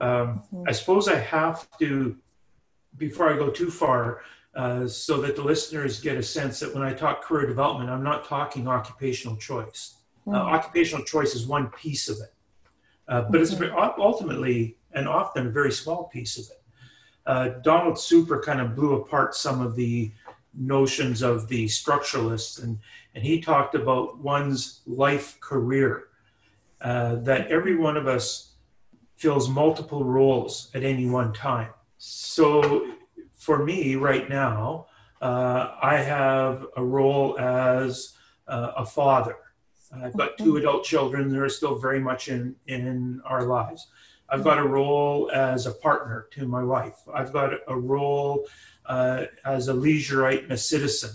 Um, 0.00 0.42
mm-hmm. 0.52 0.64
I 0.66 0.72
suppose 0.72 1.06
I 1.06 1.18
have 1.18 1.68
to, 1.78 2.16
before 2.98 3.32
I 3.32 3.36
go 3.36 3.50
too 3.50 3.70
far, 3.70 4.22
uh, 4.56 4.88
so 4.88 5.20
that 5.20 5.36
the 5.36 5.42
listeners 5.42 6.00
get 6.00 6.16
a 6.16 6.22
sense 6.22 6.58
that 6.60 6.74
when 6.74 6.82
I 6.82 6.92
talk 6.92 7.22
career 7.22 7.46
development, 7.46 7.88
I'm 7.90 8.02
not 8.02 8.24
talking 8.24 8.66
occupational 8.66 9.36
choice. 9.36 9.94
Mm-hmm. 10.26 10.34
Uh, 10.34 10.42
hmm. 10.42 10.54
occupational 10.54 11.04
choice 11.04 11.36
is 11.36 11.46
one 11.46 11.68
piece 11.68 12.08
of 12.08 12.16
it, 12.16 12.32
uh, 13.06 13.22
but 13.22 13.40
mm-hmm. 13.40 13.62
it's 13.62 13.98
ultimately 13.98 14.76
and 14.94 15.08
often 15.08 15.46
a 15.46 15.50
very 15.50 15.72
small 15.72 16.04
piece 16.04 16.38
of 16.38 16.44
it. 16.46 16.62
Uh, 17.26 17.48
Donald 17.62 17.98
Super 17.98 18.40
kind 18.40 18.60
of 18.60 18.74
blew 18.74 18.94
apart 18.94 19.34
some 19.34 19.60
of 19.60 19.76
the 19.76 20.12
notions 20.52 21.22
of 21.22 21.48
the 21.48 21.66
structuralists, 21.66 22.62
and, 22.62 22.78
and 23.14 23.24
he 23.24 23.40
talked 23.40 23.74
about 23.74 24.18
one's 24.18 24.80
life 24.86 25.40
career, 25.40 26.08
uh, 26.80 27.16
that 27.16 27.48
every 27.48 27.76
one 27.76 27.96
of 27.96 28.06
us 28.06 28.52
fills 29.16 29.48
multiple 29.48 30.04
roles 30.04 30.70
at 30.74 30.84
any 30.84 31.08
one 31.08 31.32
time 31.32 31.70
so 32.06 32.92
for 33.32 33.64
me 33.64 33.96
right 33.96 34.28
now, 34.28 34.86
uh, 35.22 35.74
I 35.80 35.96
have 35.96 36.66
a 36.76 36.84
role 36.84 37.38
as 37.38 38.12
uh, 38.46 38.72
a 38.76 38.84
father. 38.84 39.36
I've 39.90 40.16
got 40.16 40.36
two 40.36 40.58
adult 40.58 40.84
children 40.84 41.30
that 41.30 41.40
are 41.40 41.48
still 41.48 41.78
very 41.78 42.00
much 42.00 42.28
in, 42.28 42.56
in 42.66 43.22
our 43.24 43.46
lives. 43.46 43.86
I've 44.34 44.42
got 44.42 44.58
a 44.58 44.66
role 44.66 45.30
as 45.30 45.66
a 45.66 45.70
partner 45.70 46.26
to 46.32 46.44
my 46.44 46.64
wife. 46.64 46.96
I've 47.14 47.32
got 47.32 47.52
a 47.68 47.78
role 47.78 48.48
uh, 48.84 49.26
as 49.44 49.68
a 49.68 49.72
leisureite 49.72 50.42
and 50.42 50.50
a 50.50 50.56
citizen. 50.56 51.10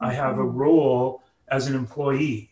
I 0.00 0.12
have 0.12 0.38
a 0.38 0.44
role 0.44 1.22
as 1.46 1.68
an 1.68 1.76
employee. 1.76 2.50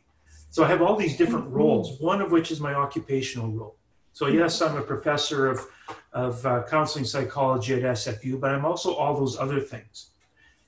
So 0.50 0.62
I 0.62 0.68
have 0.68 0.82
all 0.82 0.94
these 0.94 1.16
different 1.16 1.50
roles, 1.50 2.00
one 2.00 2.20
of 2.20 2.30
which 2.30 2.52
is 2.52 2.60
my 2.60 2.74
occupational 2.74 3.50
role. 3.50 3.74
So, 4.12 4.28
yes, 4.28 4.62
I'm 4.62 4.76
a 4.76 4.82
professor 4.82 5.48
of, 5.48 5.66
of 6.12 6.46
uh, 6.46 6.62
counseling 6.70 7.06
psychology 7.06 7.74
at 7.74 7.82
SFU, 7.82 8.38
but 8.38 8.52
I'm 8.52 8.64
also 8.64 8.94
all 8.94 9.16
those 9.16 9.36
other 9.36 9.58
things. 9.58 10.10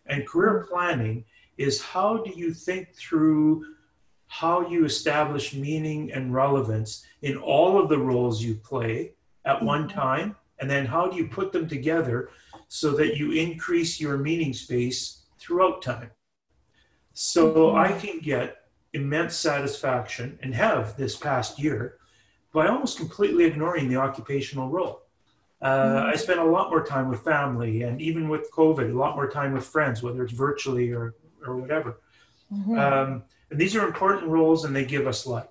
And 0.07 0.27
career 0.27 0.67
planning 0.69 1.25
is 1.57 1.81
how 1.81 2.17
do 2.17 2.33
you 2.33 2.53
think 2.53 2.97
through 2.97 3.65
how 4.27 4.69
you 4.69 4.85
establish 4.85 5.55
meaning 5.55 6.11
and 6.11 6.35
relevance 6.35 7.07
in 7.23 7.37
all 7.37 7.81
of 7.81 7.89
the 7.89 7.99
roles 7.99 8.43
you 8.43 8.57
play 8.57 9.13
at 9.47 9.63
one 9.63 9.89
mm-hmm. 9.89 9.99
time, 9.99 10.37
and 10.59 10.69
then 10.69 10.85
how 10.87 11.07
do 11.07 11.17
you 11.17 11.29
put 11.29 11.53
them 11.53 11.69
together 11.69 12.29
so 12.69 12.93
that 12.93 13.17
you 13.17 13.33
increase 13.33 14.01
your 14.01 14.17
meaning 14.19 14.53
space 14.53 15.23
throughout 15.39 15.83
time. 15.83 16.11
So 17.13 17.55
mm-hmm. 17.55 17.79
I 17.79 17.93
can 17.99 18.19
get 18.19 18.57
immense 18.93 19.37
satisfaction 19.37 20.39
and 20.43 20.55
have 20.55 20.97
this 20.97 21.17
past 21.17 21.59
year 21.59 21.99
by 22.53 22.67
almost 22.67 22.99
completely 22.99 23.45
ignoring 23.45 23.89
the 23.89 23.97
occupational 23.97 24.69
role. 24.69 25.03
Uh, 25.63 25.69
mm-hmm. 25.69 26.07
I 26.11 26.17
spent 26.17 26.41
a 26.41 26.45
lot 26.45 26.71
more 26.71 26.85
time 26.85 27.09
with 27.09 27.23
family 27.23 27.83
and 27.83 28.01
even 28.01 28.29
with 28.29 28.51
COVID, 28.51 28.91
a 28.91 28.99
lot 28.99 29.15
more 29.15 29.29
time 29.29 29.53
with 29.53 29.65
friends, 29.65 30.03
whether 30.03 30.23
it's 30.25 30.33
virtually 30.33 30.93
or, 30.93 31.15
or 31.47 31.57
whatever. 31.57 32.01
Mm-hmm. 32.53 32.79
Um, 32.79 33.23
and 33.51 33.61
these 33.61 33.77
are 33.77 33.87
important 33.87 34.27
roles 34.27 34.65
and 34.65 34.75
they 34.75 34.85
give 34.85 35.07
us 35.07 35.27
life. 35.27 35.49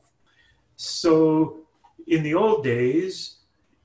So 0.75 1.61
in 2.07 2.23
the 2.23 2.35
old 2.35 2.63
days, 2.63 3.34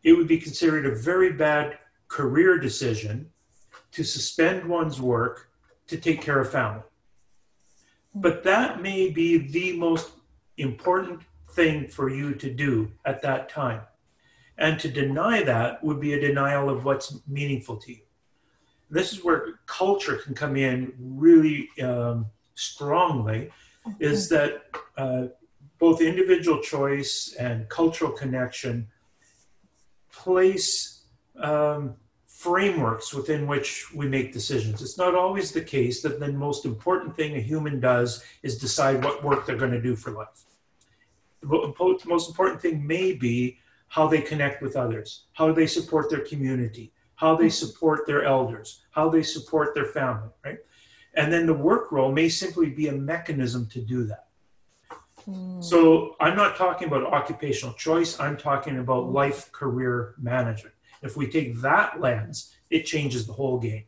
it 0.02 0.12
would 0.12 0.28
be 0.28 0.38
considered 0.38 0.87
a 0.87 0.95
very 0.95 1.33
bad 1.33 1.78
career 2.09 2.59
decision 2.59 3.30
to 3.92 4.04
suspend 4.04 4.64
one's 4.64 5.00
work 5.00 5.50
to 5.87 5.97
take 5.97 6.21
care 6.23 6.40
of 6.40 6.50
family. 6.50 6.83
But 8.14 8.42
that 8.45 8.80
may 8.83 9.11
be 9.11 9.38
the 9.38 9.76
most 9.76 10.11
important 10.57 11.23
thing 11.52 11.88
for 11.88 12.09
you 12.09 12.35
to 12.35 12.52
do 12.52 12.90
at 13.04 13.23
that 13.23 13.49
time. 13.49 13.83
And 14.59 14.78
to 14.80 14.88
deny 14.88 15.42
that 15.42 15.83
would 15.83 16.00
be 16.00 16.12
a 16.14 16.21
denial 16.21 16.69
of 16.69 16.85
what's 16.85 17.19
meaningful 17.26 17.76
to 17.78 17.92
you. 17.92 18.02
This 18.90 19.12
is 19.12 19.25
where 19.25 19.61
culture 19.66 20.16
can 20.16 20.35
come 20.35 20.57
in 20.57 20.92
really 20.99 21.69
um, 21.83 22.26
strongly, 22.54 23.50
is 24.00 24.28
that 24.28 24.64
uh, 24.97 25.26
both 25.78 26.00
individual 26.00 26.61
choice 26.61 27.35
and 27.38 27.69
cultural 27.69 28.11
connection 28.11 28.88
place 30.12 31.05
um, 31.40 31.97
frameworks 32.26 33.12
within 33.12 33.47
which 33.47 33.93
we 33.95 34.09
make 34.09 34.33
decisions. 34.33 34.81
It's 34.81 34.97
not 34.97 35.14
always 35.14 35.52
the 35.52 35.61
case 35.61 36.00
that 36.02 36.21
the 36.21 36.33
most 36.33 36.64
important 36.64 37.14
thing 37.14 37.37
a 37.37 37.40
human 37.40 37.81
does 37.81 38.25
is 38.43 38.59
decide 38.59 39.05
what 39.05 39.23
work 39.23 39.45
they're 39.45 39.57
going 39.57 39.73
to 39.73 39.83
do 39.83 39.95
for 39.95 40.12
life. 40.12 40.45
The 41.43 41.75
most 42.07 42.29
important 42.29 42.61
thing 42.61 42.87
may 42.87 43.12
be 43.12 43.59
how 43.88 44.07
they 44.07 44.21
connect 44.23 44.62
with 44.62 44.76
others, 44.76 45.26
how 45.33 45.52
they 45.52 45.67
support 45.67 46.09
their 46.09 46.21
community, 46.21 46.93
how 47.17 47.37
they 47.37 47.50
support 47.50 48.07
their 48.07 48.25
elders, 48.25 48.83
how 48.90 49.11
they 49.11 49.23
support 49.23 49.75
their 49.75 49.85
family, 49.85 50.31
right? 50.43 50.59
And 51.14 51.31
then 51.31 51.45
the 51.45 51.52
work 51.52 51.93
role 51.93 52.11
may 52.11 52.31
simply 52.31 52.71
be 52.71 52.88
a 52.88 52.93
mechanism 52.93 53.67
to 53.69 53.81
do 53.83 54.05
that. 54.05 54.29
Hmm. 55.31 55.61
So 55.61 56.17
I'm 56.21 56.37
not 56.37 56.57
talking 56.57 56.89
about 56.89 57.05
occupational 57.05 57.75
choice, 57.75 58.19
I'm 58.19 58.37
talking 58.37 58.79
about 58.79 59.11
life 59.11 59.51
career 59.53 60.15
management. 60.19 60.75
If 61.03 61.17
we 61.17 61.29
take 61.29 61.61
that 61.61 62.01
lens, 62.01 62.55
it 62.69 62.85
changes 62.85 63.27
the 63.27 63.33
whole 63.33 63.59
game. 63.59 63.85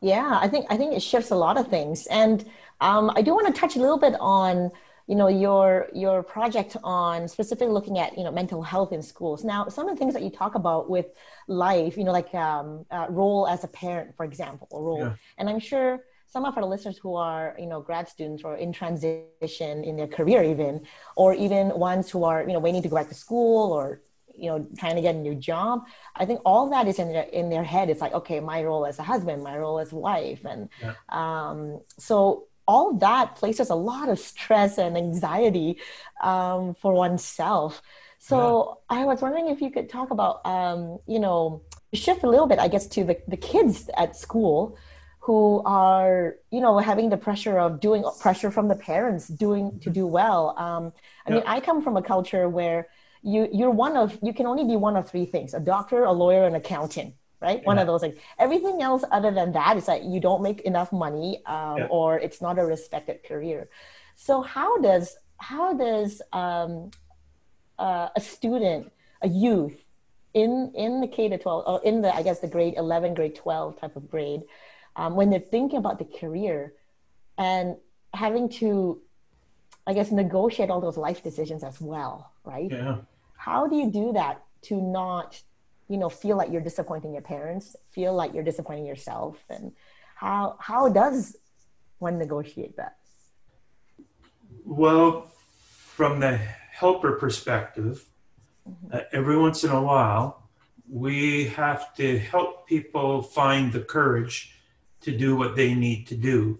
Yeah, 0.00 0.38
I 0.40 0.48
think 0.48 0.66
I 0.70 0.76
think 0.76 0.94
it 0.94 1.02
shifts 1.02 1.30
a 1.30 1.36
lot 1.36 1.58
of 1.58 1.68
things, 1.68 2.06
and 2.06 2.44
um, 2.80 3.10
I 3.16 3.22
do 3.22 3.34
want 3.34 3.52
to 3.52 3.60
touch 3.60 3.74
a 3.76 3.80
little 3.80 3.98
bit 3.98 4.14
on 4.20 4.70
you 5.08 5.16
know 5.16 5.26
your 5.26 5.88
your 5.92 6.22
project 6.22 6.76
on 6.84 7.26
specifically 7.26 7.72
looking 7.72 7.98
at 7.98 8.16
you 8.16 8.22
know 8.22 8.30
mental 8.30 8.62
health 8.62 8.92
in 8.92 9.02
schools. 9.02 9.42
Now, 9.42 9.68
some 9.68 9.88
of 9.88 9.94
the 9.94 9.98
things 9.98 10.14
that 10.14 10.22
you 10.22 10.30
talk 10.30 10.54
about 10.54 10.88
with 10.88 11.06
life, 11.48 11.96
you 11.96 12.04
know, 12.04 12.12
like 12.12 12.32
um, 12.34 12.86
uh, 12.92 13.06
role 13.10 13.48
as 13.48 13.64
a 13.64 13.68
parent, 13.68 14.16
for 14.16 14.24
example, 14.24 14.68
or 14.70 14.84
role, 14.84 15.00
yeah. 15.00 15.14
and 15.38 15.48
I'm 15.50 15.58
sure 15.58 16.04
some 16.30 16.44
of 16.44 16.56
our 16.56 16.64
listeners 16.64 16.98
who 16.98 17.14
are 17.14 17.54
you 17.58 17.66
know 17.66 17.80
grad 17.80 18.08
students 18.08 18.44
or 18.44 18.56
in 18.56 18.72
transition 18.72 19.84
in 19.84 19.96
their 19.96 20.06
career 20.06 20.42
even 20.42 20.80
or 21.16 21.34
even 21.34 21.70
ones 21.78 22.10
who 22.10 22.24
are 22.24 22.42
you 22.42 22.52
know 22.52 22.58
waiting 22.58 22.82
to 22.82 22.88
go 22.88 22.96
back 22.96 23.08
to 23.08 23.14
school 23.14 23.72
or 23.72 24.00
you 24.34 24.48
know 24.48 24.66
trying 24.78 24.94
to 24.94 25.02
get 25.02 25.14
a 25.14 25.18
new 25.18 25.34
job 25.34 25.84
i 26.16 26.24
think 26.24 26.40
all 26.44 26.70
that 26.70 26.86
is 26.86 26.98
in 26.98 27.12
their 27.12 27.24
in 27.24 27.48
their 27.48 27.64
head 27.64 27.90
it's 27.90 28.00
like 28.00 28.12
okay 28.12 28.40
my 28.40 28.62
role 28.62 28.86
as 28.86 28.98
a 28.98 29.02
husband 29.02 29.42
my 29.42 29.56
role 29.56 29.78
as 29.78 29.92
a 29.92 29.96
wife 29.96 30.44
and 30.44 30.68
yeah. 30.80 30.94
um, 31.08 31.80
so 31.98 32.44
all 32.66 32.92
that 32.98 33.34
places 33.34 33.70
a 33.70 33.74
lot 33.74 34.08
of 34.08 34.18
stress 34.18 34.78
and 34.78 34.96
anxiety 34.96 35.78
um, 36.22 36.74
for 36.74 36.92
oneself 36.92 37.82
so 38.18 38.78
yeah. 38.90 38.98
i 39.00 39.04
was 39.04 39.22
wondering 39.22 39.48
if 39.48 39.60
you 39.60 39.70
could 39.70 39.88
talk 39.88 40.10
about 40.10 40.44
um, 40.46 40.98
you 41.06 41.18
know 41.18 41.62
shift 41.94 42.22
a 42.22 42.28
little 42.28 42.46
bit 42.46 42.58
i 42.58 42.68
guess 42.68 42.86
to 42.86 43.02
the, 43.02 43.16
the 43.28 43.36
kids 43.36 43.88
at 43.96 44.14
school 44.14 44.76
who 45.28 45.60
are 45.66 46.36
you 46.50 46.58
know 46.58 46.78
having 46.78 47.10
the 47.10 47.16
pressure 47.18 47.58
of 47.58 47.80
doing 47.80 48.02
pressure 48.18 48.50
from 48.50 48.66
the 48.66 48.74
parents 48.74 49.28
doing 49.28 49.78
to 49.80 49.90
do 49.90 50.06
well 50.06 50.54
um, 50.56 50.90
i 51.26 51.28
yeah. 51.28 51.34
mean 51.34 51.44
i 51.46 51.60
come 51.60 51.82
from 51.82 51.98
a 51.98 52.02
culture 52.02 52.48
where 52.48 52.88
you 53.22 53.46
you're 53.52 53.76
one 53.86 53.94
of 53.94 54.18
you 54.22 54.32
can 54.32 54.46
only 54.46 54.64
be 54.64 54.74
one 54.74 54.96
of 54.96 55.04
three 55.10 55.26
things 55.26 55.52
a 55.52 55.60
doctor 55.60 56.04
a 56.04 56.12
lawyer 56.12 56.46
an 56.46 56.54
accountant 56.54 57.12
right 57.42 57.58
yeah. 57.60 57.66
one 57.66 57.78
of 57.78 57.86
those 57.86 58.00
things 58.00 58.16
everything 58.38 58.80
else 58.80 59.04
other 59.10 59.30
than 59.30 59.52
that 59.52 59.76
is 59.76 59.84
that 59.84 60.02
you 60.04 60.18
don't 60.18 60.42
make 60.42 60.62
enough 60.62 60.90
money 60.92 61.42
um, 61.44 61.76
yeah. 61.76 61.86
or 61.90 62.18
it's 62.18 62.40
not 62.40 62.58
a 62.58 62.64
respected 62.64 63.22
career 63.22 63.68
so 64.16 64.40
how 64.40 64.78
does 64.78 65.18
how 65.36 65.74
does 65.74 66.22
um, 66.32 66.90
uh, 67.78 68.08
a 68.16 68.20
student 68.34 68.90
a 69.20 69.28
youth 69.28 69.76
in 70.32 70.72
in 70.74 71.02
the 71.02 71.08
k 71.16 71.28
to 71.28 71.36
12 71.36 71.64
or 71.66 71.84
in 71.84 72.00
the 72.00 72.10
i 72.14 72.22
guess 72.22 72.38
the 72.38 72.52
grade 72.56 72.74
11 72.78 73.12
grade 73.12 73.34
12 73.34 73.78
type 73.78 73.94
of 73.94 74.10
grade 74.10 74.42
um, 74.98 75.14
when 75.16 75.30
they're 75.30 75.40
thinking 75.40 75.78
about 75.78 75.98
the 75.98 76.04
career 76.04 76.74
and 77.38 77.76
having 78.12 78.50
to 78.60 79.00
I 79.88 79.94
guess, 79.94 80.12
negotiate 80.12 80.68
all 80.68 80.82
those 80.82 80.98
life 80.98 81.22
decisions 81.22 81.64
as 81.64 81.80
well, 81.80 82.30
right? 82.44 82.70
Yeah. 82.70 82.98
How 83.38 83.66
do 83.66 83.74
you 83.74 83.90
do 83.90 84.12
that 84.12 84.44
to 84.64 84.74
not, 84.78 85.40
you 85.88 85.96
know, 85.96 86.10
feel 86.10 86.36
like 86.36 86.52
you're 86.52 86.60
disappointing 86.60 87.14
your 87.14 87.22
parents, 87.22 87.74
feel 87.90 88.12
like 88.12 88.34
you're 88.34 88.44
disappointing 88.44 88.84
yourself, 88.84 89.42
and 89.48 89.72
how 90.14 90.56
how 90.60 90.90
does 90.90 91.38
one 92.00 92.18
negotiate 92.18 92.76
that? 92.76 92.98
Well, 94.66 95.32
from 95.96 96.20
the 96.20 96.36
helper 96.36 97.12
perspective, 97.12 98.04
mm-hmm. 98.68 98.94
uh, 98.94 99.00
every 99.12 99.38
once 99.38 99.64
in 99.64 99.70
a 99.70 99.82
while, 99.82 100.50
we 100.86 101.46
have 101.46 101.94
to 101.94 102.18
help 102.18 102.68
people 102.68 103.22
find 103.22 103.72
the 103.72 103.80
courage 103.80 104.57
to 105.02 105.16
do 105.16 105.36
what 105.36 105.56
they 105.56 105.74
need 105.74 106.06
to 106.08 106.16
do. 106.16 106.58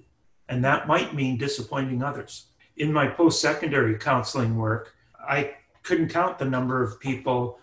And 0.49 0.65
that 0.65 0.87
might 0.87 1.15
mean 1.15 1.37
disappointing 1.37 2.03
others 2.03 2.47
in 2.79 2.93
my 2.93 3.09
post 3.09 3.41
secondary 3.41 3.99
counseling 3.99 4.57
work, 4.57 4.95
I 5.21 5.55
couldn't 5.83 6.09
count 6.09 6.39
the 6.39 6.45
number 6.45 6.83
of 6.83 7.01
people 7.01 7.59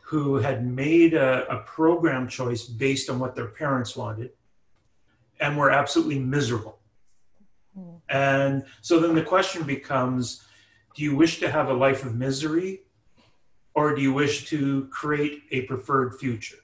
who 0.00 0.36
had 0.36 0.66
made 0.66 1.14
a, 1.14 1.46
a, 1.50 1.58
program 1.64 2.28
choice 2.28 2.64
based 2.64 3.10
on 3.10 3.18
what 3.18 3.34
their 3.34 3.48
parents 3.48 3.94
wanted 3.94 4.30
and 5.40 5.56
were 5.56 5.70
absolutely 5.70 6.18
miserable. 6.18 6.78
And 8.08 8.64
so 8.80 8.98
then 9.00 9.14
the 9.14 9.22
question 9.22 9.64
becomes 9.64 10.44
do 10.94 11.04
you 11.04 11.14
wish 11.14 11.38
to 11.40 11.50
have 11.50 11.68
a 11.68 11.74
life 11.74 12.04
of 12.04 12.16
misery 12.16 12.80
or 13.74 13.94
do 13.94 14.02
you 14.02 14.12
wish 14.12 14.48
to 14.48 14.88
create 14.90 15.42
a 15.52 15.62
preferred 15.62 16.18
future? 16.18 16.56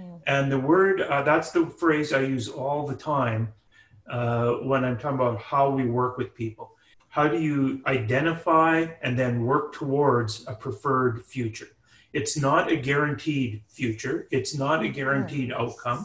Mm-hmm. 0.00 0.16
And 0.26 0.52
the 0.52 0.58
word, 0.58 1.00
uh, 1.00 1.22
that's 1.22 1.50
the 1.50 1.66
phrase 1.66 2.12
I 2.12 2.20
use 2.20 2.48
all 2.48 2.86
the 2.86 2.96
time 2.96 3.52
uh, 4.10 4.52
when 4.62 4.84
I'm 4.84 4.98
talking 4.98 5.18
about 5.18 5.40
how 5.40 5.70
we 5.70 5.86
work 5.86 6.18
with 6.18 6.34
people 6.34 6.76
how 7.16 7.26
do 7.26 7.40
you 7.40 7.80
identify 7.86 8.84
and 9.00 9.18
then 9.18 9.40
work 9.46 9.72
towards 9.72 10.46
a 10.48 10.54
preferred 10.54 11.24
future? 11.24 11.68
It's 12.12 12.36
not 12.36 12.70
a 12.70 12.76
guaranteed 12.76 13.62
future, 13.68 14.28
it's 14.30 14.54
not 14.54 14.84
a 14.84 14.88
guaranteed 14.88 15.50
outcome. 15.50 16.04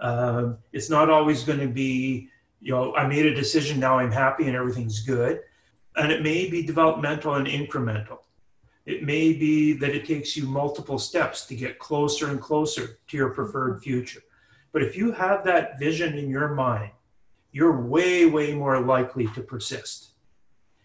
Um, 0.00 0.58
it's 0.72 0.90
not 0.90 1.08
always 1.10 1.44
going 1.44 1.60
to 1.60 1.68
be, 1.68 2.28
you 2.60 2.72
know, 2.72 2.92
I 2.96 3.06
made 3.06 3.24
a 3.26 3.32
decision, 3.32 3.78
now 3.78 4.00
I'm 4.00 4.10
happy 4.10 4.48
and 4.48 4.56
everything's 4.56 4.98
good. 4.98 5.42
And 5.94 6.10
it 6.10 6.24
may 6.24 6.50
be 6.50 6.66
developmental 6.66 7.36
and 7.36 7.46
incremental. 7.46 8.18
It 8.84 9.04
may 9.04 9.32
be 9.32 9.72
that 9.74 9.94
it 9.94 10.06
takes 10.06 10.36
you 10.36 10.46
multiple 10.46 10.98
steps 10.98 11.46
to 11.46 11.54
get 11.54 11.78
closer 11.78 12.28
and 12.30 12.40
closer 12.40 12.98
to 13.08 13.16
your 13.16 13.30
preferred 13.30 13.82
future. 13.82 14.22
But 14.72 14.82
if 14.82 14.96
you 14.96 15.12
have 15.12 15.44
that 15.44 15.78
vision 15.78 16.18
in 16.18 16.28
your 16.28 16.48
mind, 16.48 16.90
you're 17.52 17.80
way, 17.80 18.26
way 18.26 18.54
more 18.54 18.80
likely 18.80 19.26
to 19.28 19.42
persist. 19.42 20.12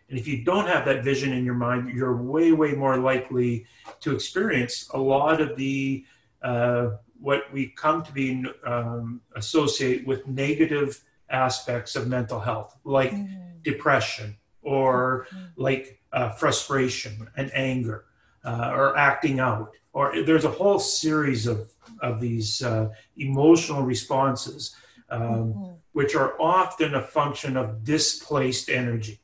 And 0.10 0.20
if 0.20 0.28
you 0.28 0.44
don't 0.44 0.68
have 0.68 0.86
that 0.86 1.04
vision 1.04 1.34
in 1.34 1.44
your 1.44 1.56
mind, 1.56 1.90
you're 1.90 2.16
way, 2.16 2.52
way 2.52 2.74
more 2.74 2.98
likely 2.98 3.66
to 4.02 4.14
experience 4.14 4.90
a 4.94 5.00
lot 5.00 5.42
of 5.42 5.58
the 5.58 6.06
uh, 6.42 6.92
what 7.20 7.52
we 7.52 7.70
come 7.70 8.04
to 8.04 8.12
be 8.12 8.46
um, 8.64 9.22
associate 9.36 10.06
with 10.06 10.28
negative 10.28 11.02
aspects 11.30 11.96
of 11.96 12.08
mental 12.08 12.40
health, 12.40 12.78
like 12.84 13.12
mm-hmm. 13.12 13.60
depression 13.64 14.38
or 14.68 15.28
like 15.56 16.02
uh, 16.12 16.30
frustration 16.32 17.30
and 17.38 17.50
anger 17.54 18.04
uh, 18.44 18.72
or 18.74 18.98
acting 18.98 19.40
out. 19.40 19.72
Or 19.94 20.22
there's 20.24 20.46
a 20.46 20.52
whole 20.52 20.78
series 20.78 21.48
of, 21.48 21.72
of 22.02 22.20
these 22.20 22.62
uh, 22.62 22.90
emotional 23.18 23.82
responses, 23.82 24.76
um, 25.10 25.22
mm-hmm. 25.24 25.74
which 25.94 26.16
are 26.16 26.40
often 26.40 26.96
a 26.96 27.02
function 27.02 27.56
of 27.56 27.84
displaced 27.86 28.70
energy. 28.70 29.20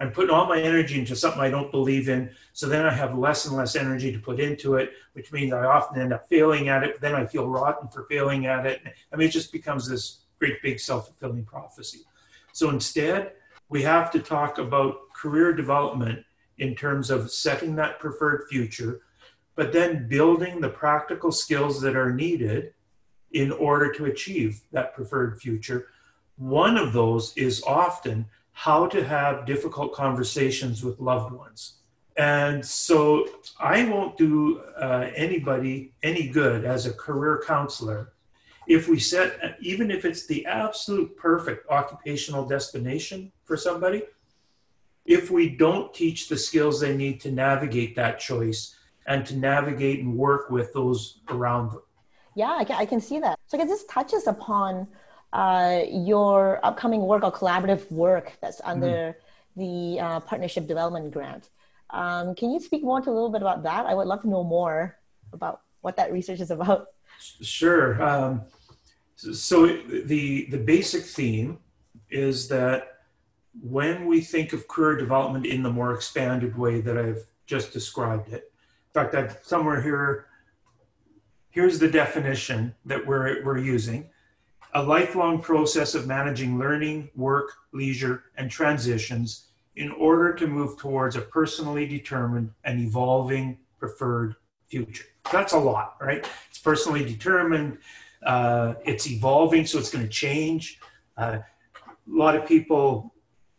I'm 0.00 0.10
putting 0.12 0.30
all 0.30 0.46
my 0.46 0.60
energy 0.60 0.98
into 0.98 1.14
something 1.14 1.40
I 1.40 1.50
don't 1.50 1.70
believe 1.70 2.08
in. 2.08 2.30
So 2.52 2.66
then 2.66 2.86
I 2.86 2.92
have 2.94 3.18
less 3.18 3.46
and 3.46 3.56
less 3.56 3.76
energy 3.76 4.10
to 4.12 4.18
put 4.18 4.40
into 4.40 4.76
it, 4.76 4.92
which 5.12 5.32
means 5.32 5.52
I 5.52 5.64
often 5.64 6.00
end 6.00 6.12
up 6.12 6.28
failing 6.28 6.68
at 6.68 6.82
it. 6.84 7.00
Then 7.00 7.14
I 7.14 7.26
feel 7.26 7.46
rotten 7.46 7.88
for 7.88 8.04
failing 8.04 8.46
at 8.46 8.64
it. 8.64 8.80
I 9.12 9.16
mean, 9.16 9.28
it 9.28 9.32
just 9.32 9.52
becomes 9.52 9.88
this 9.88 10.20
great 10.38 10.62
big 10.62 10.80
self 10.80 11.06
fulfilling 11.06 11.44
prophecy. 11.44 12.00
So 12.52 12.70
instead, 12.70 13.32
we 13.68 13.82
have 13.82 14.10
to 14.12 14.20
talk 14.20 14.58
about 14.58 15.12
career 15.14 15.52
development 15.52 16.24
in 16.58 16.74
terms 16.74 17.10
of 17.10 17.30
setting 17.30 17.76
that 17.76 17.98
preferred 17.98 18.46
future, 18.48 19.02
but 19.54 19.72
then 19.72 20.08
building 20.08 20.60
the 20.60 20.68
practical 20.68 21.30
skills 21.30 21.80
that 21.80 21.96
are 21.96 22.12
needed 22.12 22.72
in 23.32 23.52
order 23.52 23.92
to 23.92 24.06
achieve 24.06 24.62
that 24.72 24.94
preferred 24.94 25.40
future. 25.40 25.88
One 26.36 26.76
of 26.76 26.92
those 26.92 27.36
is 27.36 27.62
often 27.64 28.26
how 28.52 28.86
to 28.86 29.04
have 29.04 29.46
difficult 29.46 29.92
conversations 29.92 30.82
with 30.82 30.98
loved 30.98 31.32
ones. 31.32 31.74
And 32.16 32.64
so 32.64 33.28
I 33.60 33.84
won't 33.84 34.16
do 34.16 34.60
uh, 34.76 35.10
anybody 35.14 35.92
any 36.02 36.28
good 36.28 36.64
as 36.64 36.86
a 36.86 36.92
career 36.92 37.42
counselor 37.46 38.12
if 38.68 38.86
we 38.86 38.98
set, 38.98 39.56
even 39.60 39.90
if 39.90 40.04
it's 40.04 40.26
the 40.26 40.44
absolute 40.46 41.16
perfect 41.16 41.68
occupational 41.70 42.44
destination 42.44 43.32
for 43.44 43.56
somebody, 43.56 44.02
if 45.06 45.30
we 45.30 45.48
don't 45.48 45.92
teach 45.94 46.28
the 46.28 46.36
skills 46.36 46.78
they 46.78 46.94
need 46.94 47.18
to 47.22 47.32
navigate 47.32 47.96
that 47.96 48.20
choice 48.20 48.76
and 49.06 49.24
to 49.24 49.34
navigate 49.34 50.00
and 50.00 50.14
work 50.14 50.50
with 50.50 50.74
those 50.74 51.20
around 51.30 51.70
them. 51.70 51.82
Yeah, 52.34 52.54
I 52.58 52.64
can, 52.64 52.76
I 52.76 52.84
can 52.84 53.00
see 53.00 53.18
that. 53.20 53.38
So 53.46 53.56
guess 53.56 53.68
this 53.68 53.86
touches 53.86 54.26
upon 54.26 54.86
uh, 55.32 55.80
your 55.90 56.60
upcoming 56.62 57.00
work 57.00 57.24
or 57.24 57.32
collaborative 57.32 57.90
work 57.90 58.36
that's 58.42 58.60
under 58.64 59.16
mm. 59.56 59.96
the 59.96 60.00
uh, 60.00 60.20
Partnership 60.20 60.66
Development 60.66 61.10
Grant. 61.10 61.48
Um, 61.88 62.34
can 62.34 62.50
you 62.50 62.60
speak 62.60 62.84
more 62.84 63.00
to 63.00 63.08
a 63.08 63.12
little 63.12 63.30
bit 63.30 63.40
about 63.40 63.62
that? 63.62 63.86
I 63.86 63.94
would 63.94 64.06
love 64.06 64.20
to 64.22 64.28
know 64.28 64.44
more 64.44 64.98
about 65.32 65.62
what 65.80 65.96
that 65.96 66.12
research 66.12 66.40
is 66.40 66.50
about. 66.50 66.88
Sure. 67.18 68.00
Um, 68.02 68.42
so 69.18 69.66
the 69.66 70.46
the 70.46 70.58
basic 70.58 71.02
theme 71.02 71.58
is 72.10 72.46
that 72.48 73.00
when 73.60 74.06
we 74.06 74.20
think 74.20 74.52
of 74.52 74.68
career 74.68 74.96
development 74.96 75.44
in 75.44 75.62
the 75.62 75.70
more 75.70 75.92
expanded 75.92 76.56
way 76.56 76.80
that 76.80 76.96
I've 76.96 77.26
just 77.46 77.72
described 77.72 78.32
it, 78.32 78.52
in 78.88 78.92
fact, 78.94 79.14
I've 79.14 79.38
somewhere 79.42 79.82
here. 79.82 80.26
Here's 81.50 81.78
the 81.80 81.90
definition 81.90 82.74
that 82.84 83.04
we're 83.04 83.44
we're 83.44 83.58
using 83.58 84.08
a 84.74 84.82
lifelong 84.82 85.40
process 85.40 85.94
of 85.94 86.06
managing 86.06 86.58
learning, 86.58 87.10
work, 87.16 87.52
leisure, 87.72 88.24
and 88.36 88.50
transitions 88.50 89.48
in 89.74 89.90
order 89.92 90.32
to 90.34 90.46
move 90.46 90.78
towards 90.78 91.16
a 91.16 91.20
personally 91.20 91.86
determined 91.86 92.52
and 92.64 92.80
evolving 92.80 93.58
preferred 93.78 94.36
future. 94.66 95.06
That's 95.32 95.52
a 95.52 95.58
lot, 95.58 95.96
right? 96.00 96.28
It's 96.50 96.58
personally 96.58 97.04
determined, 97.04 97.78
uh, 98.24 98.74
it's 98.84 99.08
evolving, 99.10 99.66
so 99.66 99.78
it's 99.78 99.90
going 99.90 100.04
to 100.04 100.10
change. 100.10 100.80
Uh, 101.16 101.38
a 101.86 101.92
lot 102.06 102.36
of 102.36 102.46
people 102.46 103.14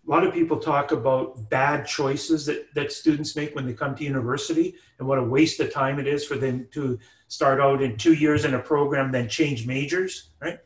a 0.07 0.09
lot 0.09 0.25
of 0.25 0.33
people 0.33 0.57
talk 0.57 0.91
about 0.91 1.49
bad 1.51 1.85
choices 1.85 2.43
that, 2.47 2.73
that 2.73 2.91
students 2.91 3.35
make 3.35 3.53
when 3.53 3.67
they 3.67 3.73
come 3.73 3.93
to 3.93 4.03
university 4.03 4.73
and 4.97 5.07
what 5.07 5.19
a 5.19 5.23
waste 5.23 5.59
of 5.59 5.71
time 5.71 5.99
it 5.99 6.07
is 6.07 6.25
for 6.25 6.35
them 6.35 6.67
to 6.71 6.97
start 7.27 7.59
out 7.59 7.83
in 7.83 7.95
two 7.95 8.13
years 8.13 8.43
in 8.43 8.55
a 8.55 8.59
program 8.59 9.11
then 9.11 9.29
change 9.29 9.67
majors 9.67 10.31
right 10.41 10.59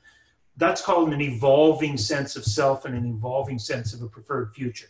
that's 0.58 0.82
called 0.82 1.14
an 1.14 1.22
evolving 1.22 1.98
sense 1.98 2.36
of 2.36 2.46
self 2.46 2.86
and 2.86 2.96
an 2.96 3.06
evolving 3.06 3.58
sense 3.58 3.94
of 3.94 4.02
a 4.02 4.08
preferred 4.08 4.54
future. 4.54 4.88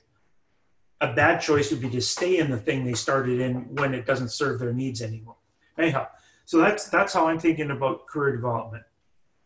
A 1.01 1.13
bad 1.13 1.41
choice 1.41 1.71
would 1.71 1.81
be 1.81 1.89
to 1.89 2.01
stay 2.01 2.37
in 2.37 2.49
the 2.49 2.57
thing 2.57 2.85
they 2.85 2.93
started 2.93 3.39
in 3.39 3.75
when 3.75 3.93
it 3.93 4.05
doesn't 4.05 4.29
serve 4.29 4.59
their 4.59 4.73
needs 4.73 5.01
anymore. 5.01 5.37
Anyhow, 5.77 6.07
so 6.45 6.57
that's 6.59 6.89
that's 6.89 7.13
how 7.13 7.27
I'm 7.27 7.39
thinking 7.39 7.71
about 7.71 8.07
career 8.07 8.35
development. 8.35 8.83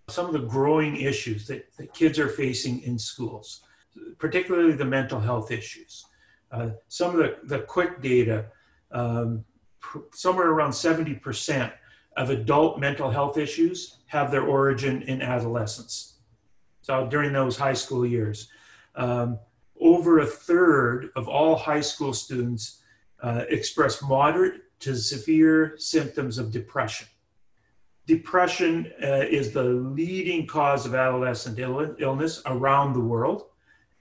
Some 0.10 0.26
of 0.26 0.34
the 0.34 0.48
growing 0.48 0.98
issues 0.98 1.48
that, 1.48 1.76
that 1.78 1.94
kids 1.94 2.18
are 2.18 2.30
facing 2.30 2.82
in 2.84 2.98
schools, 2.98 3.62
particularly 4.18 4.74
the 4.74 4.86
mental 4.86 5.20
health 5.20 5.52
issues. 5.52 6.06
Uh, 6.52 6.70
some 6.88 7.12
of 7.12 7.18
the, 7.18 7.38
the 7.44 7.60
quick 7.64 8.02
data, 8.02 8.46
um, 8.92 9.44
somewhere 10.14 10.50
around 10.50 10.72
70% 10.72 11.74
of 12.16 12.30
adult 12.30 12.80
mental 12.80 13.12
health 13.12 13.38
issues 13.38 13.98
have 14.08 14.32
their 14.32 14.44
origin 14.44 15.02
in 15.04 15.22
adolescence. 15.22 16.16
So 16.82 17.06
during 17.08 17.34
those 17.34 17.58
high 17.58 17.74
school 17.74 18.06
years, 18.06 18.50
um, 18.96 19.40
over 19.80 20.20
a 20.20 20.26
third 20.26 21.10
of 21.16 21.28
all 21.28 21.56
high 21.56 21.82
school 21.82 22.14
students 22.14 22.82
uh, 23.22 23.44
express 23.50 24.02
moderate 24.02 24.62
to 24.80 24.96
severe 24.96 25.76
symptoms 25.78 26.38
of 26.38 26.52
depression. 26.52 27.08
Depression 28.08 28.92
uh, 29.04 29.26
is 29.30 29.52
the 29.52 29.64
leading 29.64 30.48
cause 30.48 30.86
of 30.88 30.96
adolescent 30.96 31.60
Ill- 31.60 31.96
illness 32.00 32.42
around 32.48 32.94
the 32.94 33.02
world. 33.02 33.44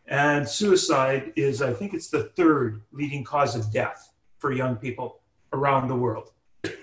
And 0.07 0.49
suicide 0.49 1.33
is, 1.37 1.61
I 1.61 1.73
think 1.73 1.93
it's 1.93 2.09
the 2.09 2.31
third 2.37 2.83
leading 2.93 3.25
cause 3.25 3.55
of 3.55 3.71
death 3.73 4.13
for 4.39 4.53
young 4.53 4.77
people 4.77 5.21
around 5.53 5.89
the 5.89 5.97
world 5.97 6.31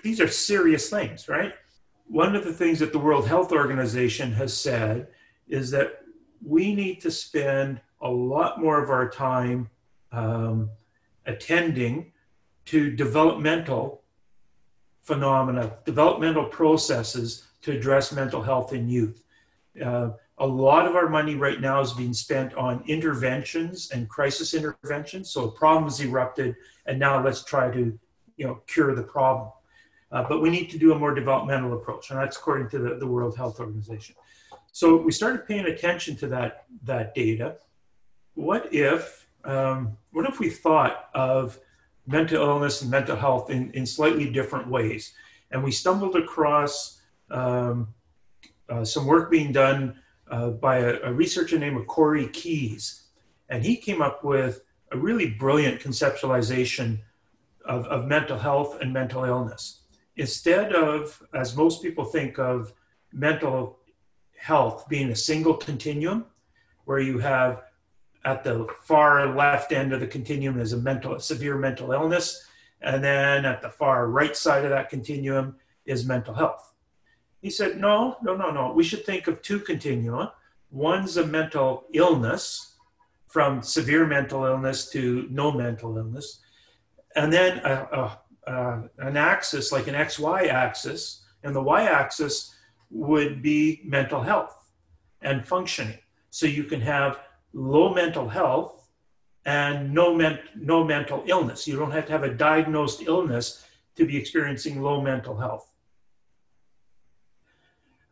these 0.02 0.20
are 0.20 0.28
serious 0.28 0.88
things, 0.88 1.28
right? 1.28 1.54
One 2.06 2.36
of 2.36 2.44
the 2.44 2.52
things 2.52 2.78
that 2.78 2.92
the 2.92 2.98
World 2.98 3.26
Health 3.26 3.52
Organization 3.52 4.32
has 4.32 4.56
said 4.56 5.08
is 5.48 5.70
that 5.70 6.02
we 6.44 6.74
need 6.74 7.00
to 7.00 7.10
spend 7.10 7.80
a 8.00 8.08
lot 8.08 8.60
more 8.60 8.82
of 8.82 8.90
our 8.90 9.08
time 9.08 9.70
um, 10.12 10.70
attending 11.26 12.12
to 12.66 12.90
developmental 12.90 14.02
phenomena, 15.04 15.76
developmental 15.84 16.46
processes 16.46 17.46
to 17.62 17.72
address 17.72 18.12
mental 18.12 18.42
health 18.42 18.72
in 18.72 18.88
youth. 18.88 19.22
Uh, 19.82 20.10
a 20.38 20.46
lot 20.46 20.86
of 20.86 20.96
our 20.96 21.08
money 21.08 21.36
right 21.36 21.60
now 21.60 21.80
is 21.80 21.92
being 21.92 22.12
spent 22.12 22.54
on 22.54 22.82
interventions 22.88 23.90
and 23.92 24.08
crisis 24.08 24.52
interventions. 24.54 25.30
So 25.30 25.44
a 25.44 25.50
problem 25.52 25.84
has 25.84 26.00
erupted, 26.00 26.56
and 26.86 26.98
now 26.98 27.22
let's 27.22 27.44
try 27.44 27.70
to, 27.70 27.96
you 28.36 28.46
know, 28.46 28.60
cure 28.66 28.94
the 28.94 29.02
problem. 29.02 29.50
Uh, 30.10 30.24
but 30.28 30.40
we 30.40 30.50
need 30.50 30.70
to 30.70 30.78
do 30.78 30.92
a 30.92 30.98
more 30.98 31.14
developmental 31.14 31.74
approach, 31.74 32.10
and 32.10 32.18
that's 32.18 32.36
according 32.36 32.68
to 32.70 32.78
the, 32.78 32.94
the 32.96 33.06
World 33.06 33.36
Health 33.36 33.60
Organization. 33.60 34.14
So 34.72 34.96
we 34.96 35.12
started 35.12 35.46
paying 35.46 35.66
attention 35.66 36.16
to 36.16 36.26
that 36.28 36.64
that 36.82 37.14
data. 37.14 37.56
What 38.34 38.72
if 38.74 39.28
um, 39.44 39.96
what 40.12 40.26
if 40.26 40.40
we 40.40 40.50
thought 40.50 41.10
of 41.14 41.58
mental 42.06 42.42
illness 42.42 42.82
and 42.82 42.90
mental 42.90 43.16
health 43.16 43.50
in, 43.50 43.70
in 43.72 43.86
slightly 43.86 44.30
different 44.30 44.68
ways? 44.68 45.14
And 45.50 45.62
we 45.62 45.70
stumbled 45.70 46.16
across 46.16 47.00
um, 47.30 47.88
uh, 48.68 48.84
some 48.84 49.06
work 49.06 49.30
being 49.30 49.52
done 49.52 50.00
uh, 50.30 50.50
by 50.50 50.78
a, 50.78 51.00
a, 51.02 51.12
researcher 51.12 51.58
named 51.58 51.86
Corey 51.86 52.28
Keyes, 52.28 53.04
and 53.48 53.62
he 53.62 53.76
came 53.76 54.00
up 54.00 54.24
with 54.24 54.62
a 54.90 54.96
really 54.96 55.30
brilliant 55.30 55.80
conceptualization 55.80 56.98
of, 57.64 57.86
of 57.86 58.06
mental 58.06 58.38
health 58.38 58.80
and 58.80 58.92
mental 58.92 59.24
illness 59.24 59.80
instead 60.16 60.72
of, 60.72 61.22
as 61.34 61.56
most 61.56 61.82
people 61.82 62.04
think 62.04 62.38
of 62.38 62.72
mental 63.12 63.78
health 64.36 64.88
being 64.88 65.10
a 65.10 65.16
single 65.16 65.54
continuum, 65.54 66.26
where 66.84 66.98
you 66.98 67.18
have 67.18 67.63
at 68.24 68.44
the 68.44 68.66
far 68.82 69.34
left 69.34 69.72
end 69.72 69.92
of 69.92 70.00
the 70.00 70.06
continuum 70.06 70.60
is 70.60 70.72
a 70.72 70.76
mental, 70.76 71.14
a 71.14 71.20
severe 71.20 71.56
mental 71.56 71.92
illness, 71.92 72.46
and 72.80 73.02
then 73.02 73.44
at 73.44 73.62
the 73.62 73.70
far 73.70 74.08
right 74.08 74.36
side 74.36 74.64
of 74.64 74.70
that 74.70 74.88
continuum 74.88 75.56
is 75.86 76.06
mental 76.06 76.34
health. 76.34 76.72
He 77.40 77.50
said, 77.50 77.78
no, 77.78 78.16
no, 78.22 78.34
no, 78.36 78.50
no. 78.50 78.72
We 78.72 78.84
should 78.84 79.04
think 79.04 79.26
of 79.26 79.42
two 79.42 79.60
continua. 79.60 80.32
One's 80.70 81.16
a 81.18 81.26
mental 81.26 81.84
illness, 81.92 82.74
from 83.28 83.62
severe 83.62 84.06
mental 84.06 84.44
illness 84.44 84.88
to 84.90 85.26
no 85.28 85.50
mental 85.50 85.98
illness, 85.98 86.38
and 87.16 87.32
then 87.32 87.58
a, 87.64 87.88
a 87.92 88.18
uh, 88.46 88.82
an 88.98 89.16
axis 89.16 89.72
like 89.72 89.86
an 89.86 89.94
XY 89.94 90.48
axis, 90.48 91.24
and 91.42 91.54
the 91.54 91.62
Y 91.62 91.84
axis 91.84 92.54
would 92.90 93.42
be 93.42 93.80
mental 93.84 94.22
health 94.22 94.70
and 95.22 95.46
functioning. 95.46 95.98
So 96.30 96.46
you 96.46 96.64
can 96.64 96.80
have 96.80 97.20
low 97.54 97.94
mental 97.94 98.28
health 98.28 98.88
and 99.46 99.92
no, 99.94 100.14
men- 100.14 100.40
no 100.54 100.84
mental 100.84 101.22
illness. 101.26 101.66
You 101.66 101.78
don't 101.78 101.92
have 101.92 102.06
to 102.06 102.12
have 102.12 102.24
a 102.24 102.34
diagnosed 102.34 103.02
illness 103.02 103.64
to 103.96 104.04
be 104.04 104.16
experiencing 104.16 104.82
low 104.82 105.00
mental 105.00 105.36
health. 105.36 105.70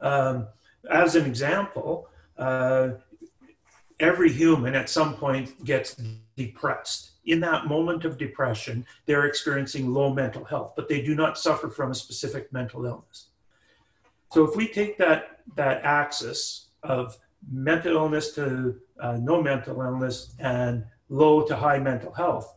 Um, 0.01 0.49
as 0.91 1.17
an 1.17 1.27
example, 1.27 2.09
uh, 2.39 2.91
every 4.01 4.33
human 4.33 4.75
at 4.75 4.89
some 4.89 5.15
point 5.15 5.65
gets 5.65 5.97
depressed. 6.37 7.13
In 7.25 7.41
that 7.41 7.67
moment 7.67 8.05
of 8.05 8.19
depression, 8.19 8.85
they're 9.07 9.27
experiencing 9.27 9.93
low 9.93 10.13
mental 10.13 10.45
health, 10.45 10.73
but 10.77 10.89
they 10.89 11.03
do 11.03 11.15
not 11.15 11.39
suffer 11.39 11.69
from 11.69 11.93
a 11.93 11.95
specific 11.95 12.53
mental 12.53 12.85
illness. 12.85 13.29
So 14.33 14.45
if 14.45 14.57
we 14.57 14.67
take 14.67 14.99
that, 14.99 15.41
that 15.57 15.85
axis 15.85 16.69
of 16.83 17.17
mental 17.51 17.97
illness 17.97 18.33
to 18.33 18.77
uh, 19.01 19.19
no 19.21 19.43
mental 19.43 19.81
illness 19.81 20.35
and 20.39 20.85
low 21.09 21.43
to 21.43 21.57
high 21.57 21.79
mental 21.79 22.13
health, 22.13 22.57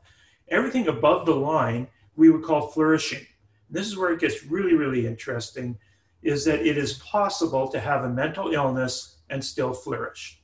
everything 0.50 0.88
above 0.88 1.26
the 1.26 1.36
line 1.36 1.88
we 2.15 2.30
would 2.30 2.43
call 2.43 2.67
flourishing. 2.67 3.26
This 3.69 3.88
is 3.88 3.98
where 3.98 4.13
it 4.13 4.19
gets 4.19 4.45
really, 4.45 4.74
really 4.74 5.08
interesting 5.08 5.78
is 6.21 6.45
that 6.45 6.65
it 6.65 6.78
is 6.78 6.93
possible 6.93 7.67
to 7.67 7.80
have 7.80 8.04
a 8.04 8.10
mental 8.10 8.54
illness 8.54 9.21
and 9.30 9.43
still 9.43 9.74
flourish. 9.74 10.41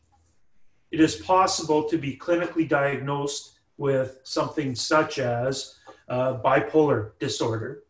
It 0.92 1.00
is 1.00 1.16
possible 1.16 1.88
to 1.90 1.98
be 1.98 2.18
clinically 2.18 2.68
diagnosed 2.68 3.60
with 3.78 4.20
something 4.24 4.76
such 4.76 5.18
as 5.18 5.76
uh, 6.10 6.38
bipolar 6.44 7.12
disorder 7.20 7.84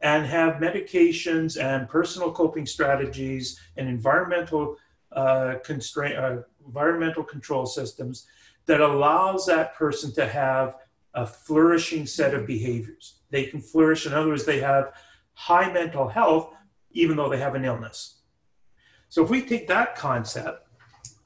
and 0.00 0.26
have 0.26 0.54
medications 0.54 1.60
and 1.60 1.88
personal 1.88 2.30
coping 2.30 2.66
strategies 2.66 3.58
and 3.76 3.88
environmental 3.88 4.76
uh, 5.14 5.54
constraint, 5.64 6.16
uh, 6.16 6.38
environmental 6.66 7.22
control 7.22 7.66
systems 7.66 8.26
that 8.66 8.80
allows 8.80 9.46
that 9.46 9.74
person 9.74 10.12
to 10.12 10.26
have 10.26 10.76
a 11.14 11.26
flourishing 11.26 12.06
set 12.06 12.34
of 12.34 12.46
behaviors. 12.46 13.20
They 13.30 13.44
can 13.44 13.60
flourish. 13.60 14.06
In 14.06 14.12
other 14.12 14.28
words, 14.28 14.44
they 14.44 14.60
have 14.60 14.92
high 15.34 15.72
mental 15.72 16.08
health, 16.08 16.52
even 16.92 17.16
though 17.16 17.28
they 17.28 17.38
have 17.38 17.54
an 17.54 17.64
illness. 17.64 18.16
So 19.08 19.22
if 19.22 19.30
we 19.30 19.42
take 19.42 19.68
that 19.68 19.94
concept 19.94 20.66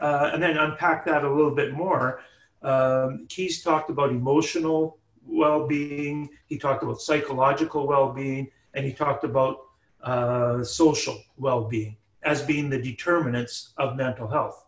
uh, 0.01 0.31
and 0.33 0.43
then 0.43 0.59
unpack 0.59 1.07
that 1.07 1.25
a 1.25 1.33
little 1.33 1.55
bit 1.55 1.73
more, 1.73 2.21
um, 2.63 3.27
Keyes 3.29 3.63
talked 3.63 3.89
about 3.89 4.11
emotional 4.11 4.99
well-being. 5.27 6.29
He 6.47 6.59
talked 6.59 6.83
about 6.83 7.01
psychological 7.01 7.87
well-being, 7.87 8.51
and 8.75 8.85
he 8.85 8.93
talked 8.93 9.25
about 9.25 9.61
uh, 10.03 10.63
social 10.65 11.19
well-being 11.37 11.97
as 12.23 12.43
being 12.43 12.69
the 12.69 12.81
determinants 12.81 13.73
of 13.77 13.97
mental 13.97 14.29
health. 14.29 14.65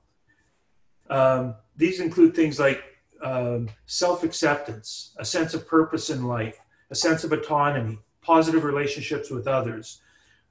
Um, 1.09 1.55
these 1.77 2.01
include 2.01 2.35
things 2.35 2.59
like 2.59 2.83
um, 3.23 3.69
self-acceptance, 3.87 5.15
a 5.19 5.25
sense 5.25 5.55
of 5.55 5.67
purpose 5.67 6.11
in 6.11 6.25
life, 6.25 6.59
a 6.91 6.95
sense 6.95 7.25
of 7.25 7.33
autonomy, 7.33 7.99
positive 8.23 8.65
relationships 8.65 9.31
with 9.31 9.47
others, 9.47 10.01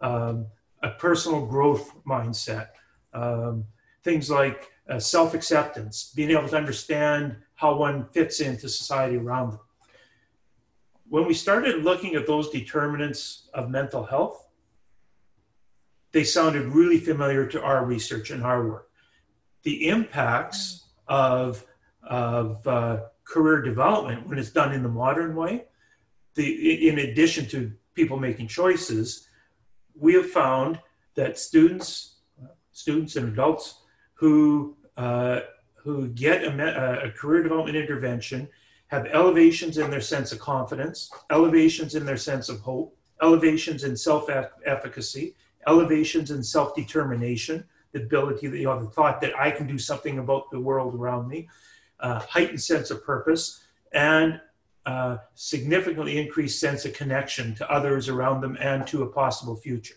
um, 0.02 0.48
a 0.84 0.90
personal 0.92 1.46
growth 1.46 1.92
mindset, 2.06 2.70
um, 3.14 3.66
things 4.04 4.30
like 4.30 4.72
uh, 4.90 5.00
self 5.00 5.34
acceptance, 5.34 6.12
being 6.16 6.32
able 6.32 6.48
to 6.48 6.58
understand 6.58 7.36
how 7.56 7.76
one 7.76 8.06
fits 8.06 8.40
into 8.40 8.70
society 8.70 9.18
around 9.18 9.52
them. 9.52 9.60
When 11.08 11.26
we 11.26 11.34
started 11.34 11.84
looking 11.84 12.16
at 12.16 12.28
those 12.28 12.50
determinants 12.50 13.50
of 13.54 13.70
mental 13.70 14.04
health, 14.04 14.49
they 16.12 16.24
sounded 16.24 16.64
really 16.68 17.00
familiar 17.00 17.46
to 17.48 17.62
our 17.62 17.86
research 17.86 18.32
and 18.32 18.44
our 18.44 18.68
work. 18.68 18.90
The 19.64 19.88
impacts 19.88 20.88
of, 21.08 21.66
of 22.04 22.66
uh, 22.68 23.02
career 23.24 23.62
development, 23.62 24.28
when 24.28 24.40
it's 24.40 24.52
done 24.52 24.74
in 24.74 24.84
the 24.84 24.90
modern 24.90 25.36
way, 25.36 25.66
the, 26.36 26.88
in 26.88 27.00
addition 27.00 27.46
to 27.48 27.72
people 27.94 28.18
making 28.18 28.48
choices, 28.48 29.28
we 29.96 30.14
have 30.14 30.30
found 30.30 30.80
that 31.16 31.38
students, 31.38 32.16
students 32.72 33.16
and 33.16 33.30
adults 33.30 33.82
who 34.14 34.78
uh, 34.98 35.42
who 35.76 36.10
get 36.10 36.44
a, 36.44 37.06
a, 37.06 37.12
career 37.12 37.42
development 37.42 37.78
intervention 37.78 38.50
have 38.88 39.06
elevations 39.08 39.78
in 39.78 39.90
their 39.90 40.02
sense 40.02 40.34
of 40.34 40.40
confidence, 40.40 41.10
elevations 41.32 41.96
in 41.96 42.06
their 42.06 42.18
sense 42.18 42.50
of 42.50 42.60
hope, 42.60 42.98
elevations 43.22 43.86
in 43.86 43.96
self-efficacy, 43.96 45.36
elevations 45.68 46.32
in 46.32 46.44
self-determination, 46.44 47.64
the 47.92 48.02
ability 48.04 48.48
that 48.48 48.58
you 48.58 48.66
know 48.66 48.80
the 48.80 48.90
thought 48.90 49.22
that 49.22 49.38
I 49.38 49.52
can 49.52 49.68
do 49.68 49.78
something 49.78 50.20
about 50.20 50.52
the 50.52 50.60
world 50.60 50.96
around 50.96 51.28
me, 51.28 51.50
uh, 52.00 52.20
heightened 52.20 52.62
sense 52.62 52.92
of 52.92 53.04
purpose, 53.04 53.64
and 53.94 54.40
uh, 54.86 55.18
significantly 55.36 56.18
increased 56.18 56.60
sense 56.60 56.86
of 56.86 56.94
connection 56.94 57.54
to 57.56 57.70
others 57.72 58.10
around 58.10 58.42
them 58.42 58.58
and 58.60 58.88
to 58.88 59.04
a 59.04 59.08
possible 59.08 59.56
future. 59.56 59.96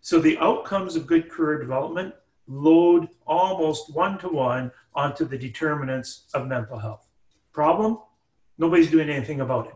So 0.00 0.18
the 0.18 0.38
outcomes 0.38 0.96
of 0.96 1.06
good 1.06 1.30
career 1.30 1.58
development 1.58 2.14
load 2.46 3.08
almost 3.26 3.94
one 3.94 4.18
to 4.18 4.28
one 4.28 4.70
onto 4.94 5.24
the 5.24 5.38
determinants 5.38 6.26
of 6.34 6.46
mental 6.46 6.78
health. 6.78 7.08
Problem? 7.52 7.98
Nobody's 8.58 8.90
doing 8.90 9.08
anything 9.08 9.40
about 9.40 9.68
it. 9.68 9.74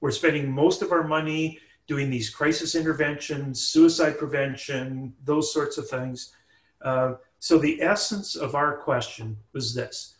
We're 0.00 0.10
spending 0.10 0.50
most 0.50 0.82
of 0.82 0.92
our 0.92 1.06
money 1.06 1.58
doing 1.88 2.10
these 2.10 2.30
crisis 2.30 2.74
interventions, 2.74 3.60
suicide 3.62 4.18
prevention, 4.18 5.14
those 5.24 5.52
sorts 5.52 5.78
of 5.78 5.88
things. 5.88 6.34
Uh, 6.82 7.14
so 7.40 7.58
the 7.58 7.82
essence 7.82 8.36
of 8.36 8.54
our 8.54 8.76
question 8.76 9.36
was 9.52 9.74
this 9.74 10.16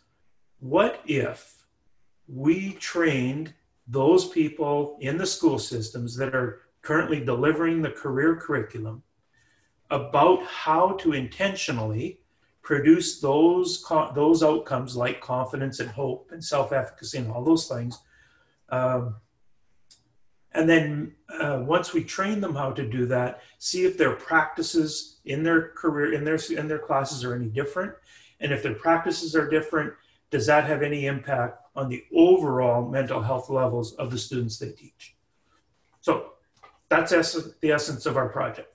What 0.59 1.01
if 1.05 1.63
we 2.27 2.73
trained 2.73 3.53
those 3.87 4.27
people 4.27 4.97
in 4.99 5.17
the 5.17 5.25
school 5.25 5.57
systems 5.57 6.15
that 6.17 6.35
are 6.35 6.61
currently 6.81 7.23
delivering 7.23 7.81
the 7.81 7.91
career 7.91 8.35
curriculum 8.35 9.03
about 9.89 10.43
how 10.45 10.91
to 10.93 11.13
intentionally 11.13 12.19
produce 12.61 13.19
those 13.19 13.83
those 14.13 14.43
outcomes 14.43 14.95
like 14.95 15.21
confidence 15.21 15.79
and 15.79 15.89
hope 15.89 16.29
and 16.31 16.43
self-efficacy 16.43 17.17
and 17.17 17.31
all 17.31 17.43
those 17.43 17.67
things 17.67 17.99
um, 18.69 19.15
and 20.53 20.67
then 20.67 21.13
uh, 21.39 21.61
once 21.61 21.93
we 21.93 22.03
train 22.03 22.41
them 22.41 22.55
how 22.55 22.71
to 22.71 22.87
do 22.87 23.05
that 23.05 23.41
see 23.59 23.85
if 23.85 23.97
their 23.97 24.15
practices 24.15 25.19
in 25.25 25.43
their 25.43 25.69
career 25.69 26.13
in 26.13 26.23
their 26.23 26.39
in 26.57 26.67
their 26.67 26.79
classes 26.79 27.23
are 27.23 27.35
any 27.35 27.47
different 27.47 27.93
and 28.39 28.51
if 28.51 28.63
their 28.63 28.73
practices 28.73 29.35
are 29.35 29.49
different 29.49 29.93
does 30.31 30.45
that 30.45 30.65
have 30.65 30.81
any 30.81 31.07
impact 31.07 31.63
on 31.75 31.89
the 31.89 32.03
overall 32.13 32.87
mental 32.87 33.21
health 33.21 33.49
levels 33.49 33.93
of 33.93 34.11
the 34.11 34.17
students 34.17 34.57
they 34.57 34.71
teach? 34.71 35.15
So 36.01 36.33
that's 36.87 37.11
the 37.61 37.71
essence 37.71 38.05
of 38.05 38.17
our 38.17 38.29
project. 38.29 38.73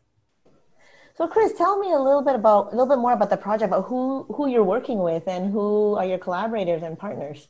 So, 1.16 1.28
Kris, 1.28 1.52
tell 1.52 1.78
me 1.78 1.92
a 1.92 1.98
little 1.98 2.22
bit 2.22 2.34
about 2.34 2.68
a 2.68 2.70
little 2.70 2.88
bit 2.88 2.98
more 2.98 3.12
about 3.12 3.30
the 3.30 3.36
project, 3.36 3.68
about 3.68 3.86
who 3.86 4.24
who 4.34 4.48
you're 4.48 4.64
working 4.64 4.98
with 4.98 5.28
and 5.28 5.52
who 5.52 5.94
are 5.94 6.04
your 6.04 6.18
collaborators 6.18 6.82
and 6.82 6.98
partners. 6.98 7.48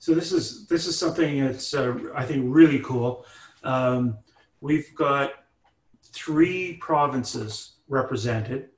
So 0.00 0.14
this 0.14 0.32
is 0.32 0.66
this 0.66 0.86
is 0.88 0.98
something 0.98 1.44
that's 1.44 1.74
uh, 1.74 1.94
I 2.14 2.24
think 2.24 2.44
really 2.48 2.80
cool. 2.80 3.24
Um, 3.64 4.18
we've 4.60 4.94
got 4.94 5.32
three 6.02 6.74
provinces 6.74 7.76
represented 7.88 8.68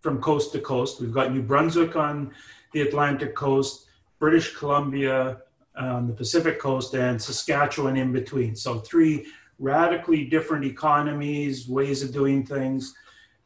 from 0.00 0.20
coast 0.20 0.52
to 0.52 0.60
coast. 0.60 1.00
We've 1.00 1.12
got 1.12 1.32
New 1.32 1.42
Brunswick 1.42 1.96
on 1.96 2.32
the 2.72 2.82
Atlantic 2.82 3.34
coast, 3.34 3.86
British 4.18 4.54
Columbia 4.54 5.40
on 5.76 6.06
the 6.06 6.12
Pacific 6.12 6.60
coast, 6.60 6.94
and 6.94 7.20
Saskatchewan 7.20 7.96
in 7.96 8.12
between. 8.12 8.54
So, 8.54 8.78
three 8.78 9.26
radically 9.58 10.24
different 10.24 10.64
economies, 10.64 11.68
ways 11.68 12.02
of 12.02 12.12
doing 12.12 12.44
things. 12.44 12.94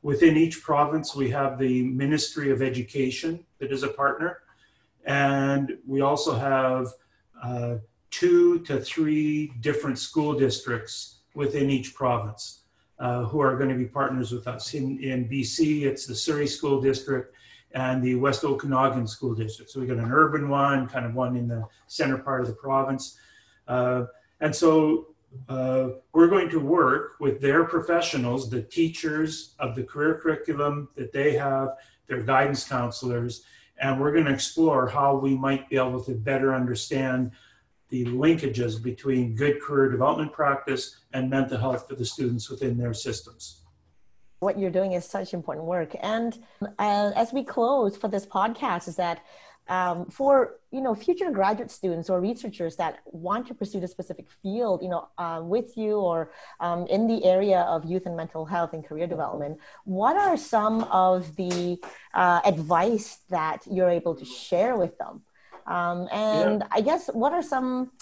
Within 0.02 0.36
each 0.36 0.62
province, 0.62 1.14
we 1.14 1.30
have 1.30 1.58
the 1.58 1.82
Ministry 1.82 2.50
of 2.50 2.62
Education 2.62 3.44
that 3.58 3.72
is 3.72 3.82
a 3.82 3.88
partner. 3.88 4.38
And 5.04 5.78
we 5.86 6.00
also 6.00 6.34
have 6.34 6.88
uh, 7.42 7.76
two 8.10 8.60
to 8.60 8.80
three 8.80 9.52
different 9.60 9.98
school 9.98 10.38
districts 10.38 11.18
within 11.34 11.70
each 11.70 11.94
province 11.94 12.62
uh, 12.98 13.24
who 13.24 13.40
are 13.40 13.56
going 13.56 13.68
to 13.68 13.76
be 13.76 13.84
partners 13.84 14.32
with 14.32 14.46
us. 14.46 14.74
In, 14.74 15.02
in 15.02 15.28
BC, 15.28 15.82
it's 15.82 16.06
the 16.06 16.14
Surrey 16.14 16.46
School 16.46 16.80
District 16.80 17.34
and 17.72 18.02
the 18.02 18.14
West 18.14 18.44
Okanagan 18.44 19.06
School 19.06 19.34
District. 19.34 19.70
So 19.70 19.80
we 19.80 19.86
got 19.86 19.98
an 19.98 20.10
urban 20.10 20.48
one, 20.48 20.88
kind 20.88 21.06
of 21.06 21.14
one 21.14 21.36
in 21.36 21.48
the 21.48 21.66
center 21.86 22.18
part 22.18 22.40
of 22.40 22.46
the 22.46 22.54
province. 22.54 23.18
Uh, 23.66 24.04
and 24.40 24.54
so 24.54 25.08
uh, 25.48 25.88
we're 26.12 26.28
going 26.28 26.48
to 26.50 26.58
work 26.58 27.12
with 27.20 27.40
their 27.40 27.64
professionals, 27.64 28.48
the 28.48 28.62
teachers 28.62 29.54
of 29.58 29.74
the 29.74 29.82
career 29.82 30.18
curriculum 30.20 30.88
that 30.96 31.12
they 31.12 31.34
have, 31.34 31.76
their 32.06 32.22
guidance 32.22 32.64
counselors, 32.64 33.44
and 33.80 34.00
we're 34.00 34.12
going 34.12 34.24
to 34.24 34.32
explore 34.32 34.88
how 34.88 35.14
we 35.16 35.36
might 35.36 35.68
be 35.68 35.76
able 35.76 36.02
to 36.02 36.12
better 36.12 36.54
understand 36.54 37.30
the 37.88 38.04
linkages 38.06 38.82
between 38.82 39.34
good 39.34 39.60
career 39.60 39.90
development 39.90 40.32
practice 40.32 41.00
and 41.12 41.30
mental 41.30 41.58
health 41.58 41.88
for 41.88 41.94
the 41.94 42.04
students 42.04 42.50
within 42.50 42.76
their 42.76 42.94
systems. 42.94 43.62
What 44.40 44.58
you're 44.58 44.70
doing 44.70 44.92
is 44.92 45.04
such 45.04 45.34
important 45.34 45.66
work. 45.66 45.96
And 46.00 46.38
uh, 46.78 47.12
as 47.16 47.32
we 47.32 47.42
close 47.42 47.96
for 47.96 48.08
this 48.08 48.24
podcast, 48.24 48.86
is 48.86 48.96
that 48.96 49.22
um, 49.68 50.06
for 50.06 50.56
you 50.70 50.80
know 50.80 50.94
future 50.94 51.30
graduate 51.30 51.70
students 51.70 52.08
or 52.10 52.20
researchers 52.20 52.76
that 52.76 53.00
want 53.06 53.46
to 53.48 53.54
pursue 53.54 53.80
the 53.80 53.88
specific 53.88 54.26
field 54.42 54.82
you 54.82 54.88
know 54.88 55.08
uh, 55.18 55.40
with 55.42 55.76
you 55.76 55.98
or 55.98 56.32
um, 56.60 56.86
in 56.86 57.06
the 57.06 57.24
area 57.24 57.60
of 57.60 57.84
youth 57.84 58.06
and 58.06 58.16
mental 58.16 58.44
health 58.44 58.72
and 58.72 58.84
career 58.86 59.06
development 59.06 59.58
what 59.84 60.16
are 60.16 60.36
some 60.36 60.84
of 60.84 61.36
the 61.36 61.78
uh, 62.14 62.40
advice 62.44 63.18
that 63.30 63.62
you're 63.70 63.90
able 63.90 64.14
to 64.14 64.24
share 64.24 64.76
with 64.76 64.96
them 64.98 65.22
um, 65.68 66.08
and 66.10 66.60
yeah. 66.60 66.68
I 66.72 66.80
guess 66.80 67.08
what 67.12 67.32
are 67.32 67.42
some, 67.42 67.92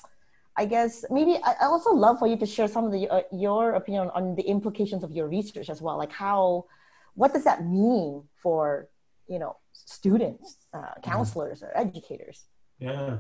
I 0.57 0.65
guess 0.67 1.05
maybe 1.11 1.39
I 1.45 1.67
also 1.67 1.93
love 1.93 2.19
for 2.21 2.29
you 2.29 2.37
to 2.37 2.47
share 2.47 2.69
some 2.69 2.85
of 2.85 2.93
the, 2.93 3.09
uh, 3.09 3.23
your 3.33 3.73
opinion 3.73 4.11
on 4.15 4.37
the 4.37 4.43
implications 4.43 5.03
of 5.03 5.11
your 5.11 5.29
research 5.29 5.69
as 5.69 5.83
well. 5.83 5.99
Like 5.99 6.13
how, 6.13 6.67
what 7.15 7.35
does 7.35 7.45
that 7.45 7.67
mean 7.67 8.23
for, 8.37 8.89
you 9.27 9.41
know, 9.41 9.57
students, 9.73 10.59
uh, 10.73 10.79
mm-hmm. 10.79 11.11
counselors 11.11 11.63
or 11.63 11.77
educators? 11.77 12.45
Yeah. 12.79 13.19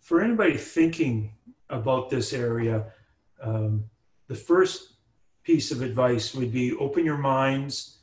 For 0.00 0.20
anybody 0.20 0.56
thinking 0.56 1.32
about 1.70 2.10
this 2.10 2.32
area, 2.32 2.86
um, 3.40 3.84
the 4.26 4.34
first 4.34 4.94
piece 5.44 5.70
of 5.70 5.82
advice 5.82 6.34
would 6.34 6.52
be 6.52 6.72
open 6.74 7.04
your 7.04 7.18
minds 7.18 7.98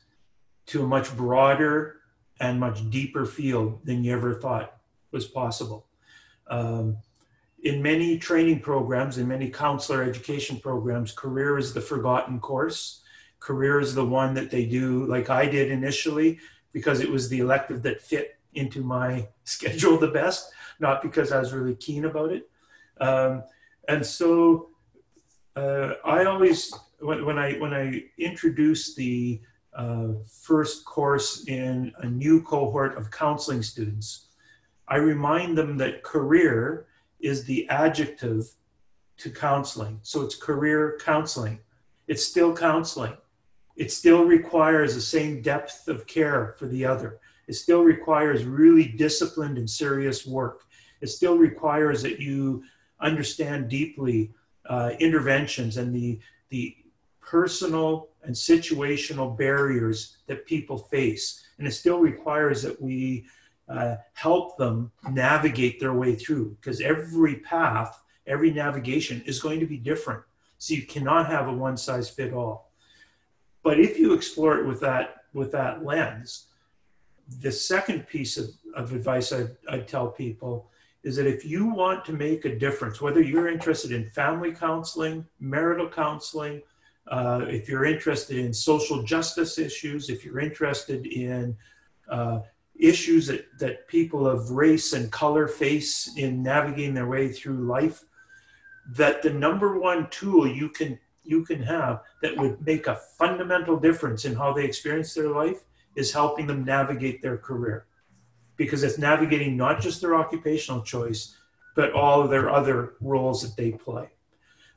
to 0.66 0.82
a 0.82 0.86
much 0.86 1.14
broader 1.14 1.96
and 2.40 2.58
much 2.58 2.88
deeper 2.90 3.26
field 3.26 3.84
than 3.84 4.02
you 4.02 4.12
ever 4.14 4.34
thought 4.34 4.74
was 5.14 5.26
possible. 5.26 5.86
Um, 6.48 6.98
in 7.62 7.80
many 7.80 8.18
training 8.18 8.60
programs, 8.60 9.16
in 9.16 9.26
many 9.26 9.48
counselor 9.48 10.02
education 10.02 10.60
programs, 10.60 11.12
career 11.12 11.56
is 11.56 11.72
the 11.72 11.80
forgotten 11.80 12.38
course. 12.38 13.00
Career 13.40 13.80
is 13.80 13.94
the 13.94 14.04
one 14.04 14.34
that 14.34 14.50
they 14.50 14.66
do, 14.66 15.06
like 15.06 15.30
I 15.30 15.46
did 15.46 15.70
initially, 15.70 16.38
because 16.72 17.00
it 17.00 17.10
was 17.10 17.30
the 17.30 17.38
elective 17.38 17.82
that 17.84 18.02
fit 18.02 18.36
into 18.52 18.82
my 18.82 19.26
schedule 19.44 19.96
the 19.96 20.08
best, 20.08 20.52
not 20.78 21.00
because 21.00 21.32
I 21.32 21.38
was 21.38 21.54
really 21.54 21.76
keen 21.76 22.04
about 22.04 22.32
it. 22.32 22.50
Um, 23.00 23.44
and 23.88 24.04
so 24.04 24.68
uh, 25.56 25.94
I 26.04 26.24
always, 26.24 26.72
when, 26.98 27.24
when, 27.24 27.38
I 27.38 27.54
when 27.54 27.72
I 27.72 28.04
introduce 28.18 28.94
the 28.94 29.40
uh, 29.74 30.08
first 30.42 30.84
course 30.84 31.44
in 31.48 31.92
a 31.98 32.06
new 32.06 32.42
cohort 32.42 32.96
of 32.96 33.10
counseling 33.10 33.62
students, 33.62 34.28
I 34.88 34.96
remind 34.96 35.56
them 35.56 35.76
that 35.78 36.02
career 36.02 36.86
is 37.20 37.44
the 37.44 37.68
adjective 37.68 38.50
to 39.18 39.30
counseling. 39.30 40.00
So 40.02 40.22
it's 40.22 40.34
career 40.34 40.98
counseling. 41.02 41.60
It's 42.06 42.24
still 42.24 42.54
counseling. 42.54 43.16
It 43.76 43.90
still 43.90 44.24
requires 44.24 44.94
the 44.94 45.00
same 45.00 45.42
depth 45.42 45.88
of 45.88 46.06
care 46.06 46.54
for 46.58 46.66
the 46.66 46.84
other. 46.84 47.18
It 47.46 47.54
still 47.54 47.82
requires 47.82 48.44
really 48.44 48.86
disciplined 48.86 49.58
and 49.58 49.68
serious 49.68 50.26
work. 50.26 50.62
It 51.00 51.08
still 51.08 51.36
requires 51.36 52.02
that 52.02 52.20
you 52.20 52.64
understand 53.00 53.68
deeply 53.68 54.32
uh, 54.68 54.92
interventions 54.98 55.76
and 55.76 55.94
the, 55.94 56.20
the 56.50 56.76
personal 57.20 58.08
and 58.22 58.34
situational 58.34 59.36
barriers 59.36 60.16
that 60.26 60.46
people 60.46 60.78
face. 60.78 61.44
And 61.58 61.66
it 61.66 61.72
still 61.72 61.98
requires 61.98 62.62
that 62.62 62.80
we 62.80 63.26
uh, 63.68 63.96
help 64.12 64.56
them 64.56 64.92
navigate 65.10 65.80
their 65.80 65.94
way 65.94 66.14
through 66.14 66.56
because 66.60 66.80
every 66.80 67.36
path, 67.36 68.02
every 68.26 68.50
navigation 68.50 69.22
is 69.26 69.40
going 69.40 69.60
to 69.60 69.66
be 69.66 69.78
different. 69.78 70.22
So 70.58 70.74
you 70.74 70.82
cannot 70.82 71.26
have 71.26 71.48
a 71.48 71.52
one 71.52 71.76
size 71.76 72.10
fit 72.10 72.32
all. 72.32 72.70
But 73.62 73.80
if 73.80 73.98
you 73.98 74.12
explore 74.12 74.58
it 74.58 74.66
with 74.66 74.80
that 74.80 75.16
with 75.32 75.50
that 75.52 75.84
lens, 75.84 76.46
the 77.40 77.50
second 77.50 78.06
piece 78.06 78.36
of, 78.36 78.50
of 78.76 78.92
advice 78.92 79.32
I, 79.32 79.46
I 79.68 79.78
tell 79.80 80.08
people 80.08 80.70
is 81.02 81.16
that 81.16 81.26
if 81.26 81.44
you 81.44 81.66
want 81.66 82.04
to 82.06 82.12
make 82.12 82.44
a 82.44 82.58
difference, 82.58 83.00
whether 83.00 83.20
you're 83.20 83.48
interested 83.48 83.92
in 83.92 84.08
family 84.10 84.52
counseling, 84.52 85.26
marital 85.40 85.88
counseling, 85.88 86.62
uh, 87.08 87.44
if 87.46 87.68
you're 87.68 87.84
interested 87.84 88.38
in 88.38 88.54
social 88.54 89.02
justice 89.02 89.58
issues, 89.58 90.08
if 90.08 90.24
you're 90.24 90.40
interested 90.40 91.06
in 91.06 91.56
uh, 92.08 92.40
issues 92.78 93.26
that, 93.28 93.46
that 93.58 93.86
people 93.88 94.26
of 94.26 94.50
race 94.50 94.92
and 94.92 95.10
color 95.10 95.46
face 95.46 96.16
in 96.16 96.42
navigating 96.42 96.94
their 96.94 97.06
way 97.06 97.28
through 97.28 97.66
life 97.66 98.04
that 98.92 99.22
the 99.22 99.30
number 99.30 99.78
one 99.78 100.08
tool 100.10 100.46
you 100.46 100.68
can 100.68 100.98
you 101.22 101.42
can 101.44 101.62
have 101.62 102.02
that 102.20 102.36
would 102.36 102.64
make 102.66 102.86
a 102.86 103.00
fundamental 103.18 103.78
difference 103.78 104.26
in 104.26 104.34
how 104.34 104.52
they 104.52 104.64
experience 104.64 105.14
their 105.14 105.30
life 105.30 105.64
is 105.96 106.12
helping 106.12 106.46
them 106.46 106.64
navigate 106.64 107.22
their 107.22 107.38
career. 107.38 107.86
Because 108.56 108.82
it's 108.82 108.98
navigating 108.98 109.56
not 109.56 109.80
just 109.80 110.02
their 110.02 110.14
occupational 110.14 110.82
choice 110.82 111.36
but 111.74 111.92
all 111.92 112.22
of 112.22 112.30
their 112.30 112.50
other 112.50 112.94
roles 113.00 113.42
that 113.42 113.56
they 113.56 113.72
play. 113.72 114.08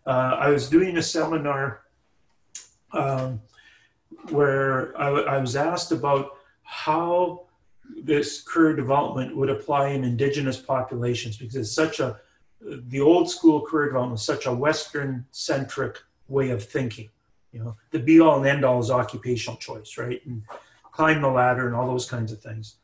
Uh, 0.06 0.38
i 0.40 0.50
was 0.50 0.70
doing 0.70 0.98
a 0.98 1.02
seminar 1.02 1.82
um, 2.94 3.42
where 4.30 4.98
I, 5.00 5.10
I 5.10 5.38
was 5.40 5.56
asked 5.56 5.92
about 5.92 6.38
how 6.64 7.47
this 8.04 8.41
career 8.41 8.76
development 8.76 9.36
would 9.36 9.50
apply 9.50 9.89
in 9.89 10.04
indigenous 10.04 10.58
populations 10.58 11.38
because 11.38 11.56
it's 11.56 11.71
such 11.71 12.00
a 12.00 12.19
the 12.60 13.00
old 13.00 13.30
school 13.30 13.62
career 13.62 13.88
development 13.88 14.19
is 14.19 14.26
such 14.26 14.45
a 14.45 14.54
western 14.54 15.26
centric 15.32 16.00
way 16.28 16.50
of 16.50 16.63
thinking. 16.63 17.10
You 17.52 17.63
know 17.63 17.78
the 17.91 18.00
be 18.00 18.19
all 18.19 18.38
and 18.38 18.47
end 18.47 18.65
all 18.65 18.80
is 18.80 18.91
occupational 18.91 19.58
choice 19.58 19.97
right? 19.97 20.26
And 20.26 20.43
climb 20.91 21.21
the 21.21 21.30
ladder 21.30 21.67
and 21.67 21.76
all 21.76 21.88
those 21.88 22.10
kinds 22.10 22.32
of 22.32 22.41
things. 22.41 22.76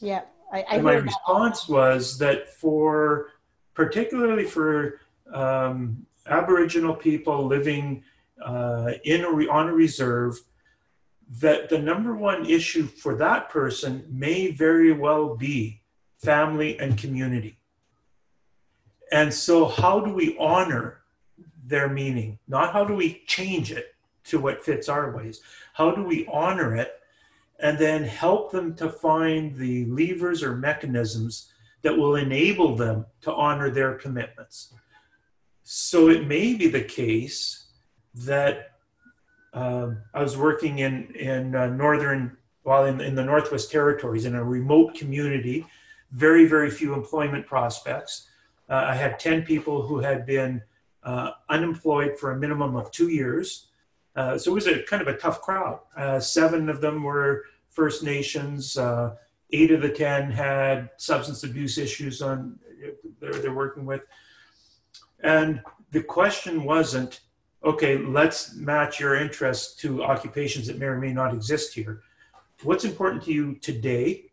Yeah 0.00 0.22
I, 0.52 0.64
I 0.68 0.80
my 0.80 0.94
response 0.94 1.68
was 1.68 2.18
that 2.18 2.48
for 2.54 3.28
particularly 3.74 4.44
for 4.44 5.00
um, 5.32 6.06
aboriginal 6.26 6.94
people 6.94 7.46
living 7.46 8.02
uh, 8.44 8.92
in 9.04 9.22
a, 9.22 9.28
on 9.50 9.68
a 9.68 9.72
reserve 9.72 10.40
that 11.28 11.68
the 11.68 11.78
number 11.78 12.14
one 12.14 12.46
issue 12.46 12.86
for 12.86 13.14
that 13.16 13.50
person 13.50 14.04
may 14.08 14.50
very 14.50 14.92
well 14.92 15.36
be 15.36 15.82
family 16.16 16.78
and 16.78 16.96
community. 16.98 17.58
And 19.12 19.32
so, 19.32 19.66
how 19.66 20.00
do 20.00 20.12
we 20.12 20.36
honor 20.38 21.00
their 21.64 21.88
meaning? 21.88 22.38
Not 22.48 22.72
how 22.72 22.84
do 22.84 22.94
we 22.94 23.22
change 23.26 23.72
it 23.72 23.94
to 24.24 24.38
what 24.38 24.64
fits 24.64 24.88
our 24.88 25.14
ways? 25.14 25.40
How 25.74 25.90
do 25.90 26.02
we 26.02 26.26
honor 26.26 26.76
it 26.76 26.92
and 27.60 27.78
then 27.78 28.04
help 28.04 28.52
them 28.52 28.74
to 28.76 28.88
find 28.88 29.56
the 29.56 29.86
levers 29.86 30.42
or 30.42 30.56
mechanisms 30.56 31.52
that 31.82 31.96
will 31.96 32.16
enable 32.16 32.76
them 32.76 33.06
to 33.22 33.32
honor 33.32 33.70
their 33.70 33.94
commitments? 33.94 34.72
So, 35.62 36.08
it 36.08 36.26
may 36.26 36.54
be 36.54 36.68
the 36.68 36.84
case 36.84 37.66
that 38.14 38.77
um, 39.52 39.98
I 40.14 40.22
was 40.22 40.36
working 40.36 40.80
in 40.80 41.14
in 41.14 41.54
uh, 41.54 41.66
northern, 41.66 42.36
well, 42.64 42.84
in, 42.86 43.00
in 43.00 43.14
the 43.14 43.24
Northwest 43.24 43.70
Territories, 43.70 44.24
in 44.24 44.34
a 44.34 44.44
remote 44.44 44.94
community, 44.94 45.66
very 46.12 46.46
very 46.46 46.70
few 46.70 46.94
employment 46.94 47.46
prospects. 47.46 48.28
Uh, 48.68 48.84
I 48.88 48.94
had 48.94 49.18
ten 49.18 49.42
people 49.42 49.82
who 49.82 49.98
had 50.00 50.26
been 50.26 50.62
uh, 51.02 51.30
unemployed 51.48 52.18
for 52.18 52.32
a 52.32 52.38
minimum 52.38 52.76
of 52.76 52.90
two 52.90 53.08
years, 53.08 53.68
uh, 54.16 54.36
so 54.36 54.50
it 54.50 54.54
was 54.54 54.66
a 54.66 54.82
kind 54.82 55.00
of 55.00 55.08
a 55.08 55.16
tough 55.16 55.40
crowd. 55.40 55.80
Uh, 55.96 56.20
seven 56.20 56.68
of 56.68 56.80
them 56.80 57.02
were 57.02 57.44
First 57.70 58.02
Nations. 58.02 58.76
Uh, 58.76 59.14
eight 59.50 59.70
of 59.70 59.80
the 59.80 59.88
ten 59.88 60.30
had 60.30 60.90
substance 60.98 61.42
abuse 61.42 61.78
issues 61.78 62.20
on 62.20 62.58
they're, 63.18 63.32
they're 63.32 63.54
working 63.54 63.86
with, 63.86 64.02
and 65.20 65.62
the 65.90 66.02
question 66.02 66.64
wasn't 66.64 67.20
okay, 67.64 67.98
let's 67.98 68.54
match 68.54 69.00
your 69.00 69.16
interests 69.16 69.74
to 69.76 70.02
occupations 70.02 70.66
that 70.66 70.78
may 70.78 70.86
or 70.86 70.98
may 70.98 71.12
not 71.12 71.34
exist 71.34 71.74
here. 71.74 72.02
What's 72.62 72.84
important 72.84 73.22
to 73.24 73.32
you 73.32 73.54
today? 73.56 74.30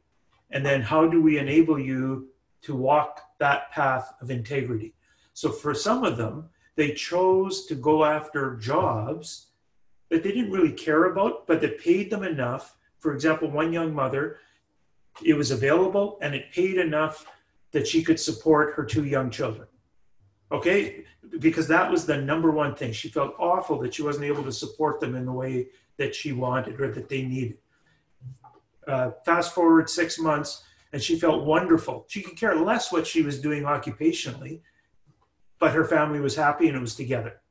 And 0.51 0.65
then 0.65 0.81
how 0.81 1.07
do 1.07 1.21
we 1.21 1.38
enable 1.38 1.79
you 1.79 2.29
to 2.61 2.75
walk 2.75 3.21
that 3.39 3.71
path 3.71 4.13
of 4.21 4.31
integrity? 4.31 4.93
So 5.33 5.51
for 5.51 5.73
some 5.73 6.03
of 6.03 6.17
them, 6.17 6.49
they 6.75 6.91
chose 6.93 7.65
to 7.67 7.75
go 7.75 8.03
after 8.03 8.55
jobs 8.57 9.47
that 10.09 10.23
they 10.23 10.31
didn't 10.31 10.51
really 10.51 10.71
care 10.71 11.05
about, 11.05 11.47
but 11.47 11.61
that 11.61 11.79
paid 11.79 12.09
them 12.09 12.23
enough. 12.23 12.77
For 12.99 13.13
example, 13.13 13.49
one 13.49 13.73
young 13.73 13.93
mother, 13.93 14.38
it 15.23 15.33
was 15.35 15.51
available 15.51 16.17
and 16.21 16.35
it 16.35 16.51
paid 16.51 16.77
enough 16.77 17.25
that 17.71 17.88
she 17.88 18.03
could 18.03 18.19
support 18.19 18.75
her 18.75 18.85
two 18.85 19.05
young 19.05 19.29
children. 19.29 19.67
Okay, 20.51 21.05
because 21.39 21.67
that 21.67 21.89
was 21.89 22.05
the 22.05 22.17
number 22.17 22.51
one 22.51 22.75
thing. 22.75 22.93
She 22.93 23.10
felt 23.10 23.34
awful 23.39 23.79
that 23.79 23.95
she 23.95 24.03
wasn't 24.03 24.25
able 24.25 24.43
to 24.43 24.51
support 24.51 24.99
them 24.99 25.15
in 25.15 25.25
the 25.25 25.31
way 25.31 25.67
that 25.97 26.13
she 26.13 26.31
wanted 26.34 26.79
or 26.79 26.91
that 26.91 27.10
they 27.10 27.23
needed. 27.23 27.58
Uh, 28.88 29.12
fast 29.25 29.55
forward 29.55 29.89
six 29.89 30.19
months, 30.19 30.63
and 30.93 31.01
she 31.01 31.17
felt 31.17 31.43
wonderful. 31.43 32.05
She 32.08 32.21
could 32.21 32.38
care 32.38 32.55
less 32.55 32.91
what 32.91 33.08
she 33.08 33.23
was 33.23 33.41
doing 33.41 33.63
occupationally. 33.63 34.62
but 35.60 35.73
her 35.73 35.86
family 35.86 36.19
was 36.19 36.36
happy 36.36 36.67
and 36.67 36.77
it 36.77 36.81
was 36.81 36.95
together. 36.95 37.41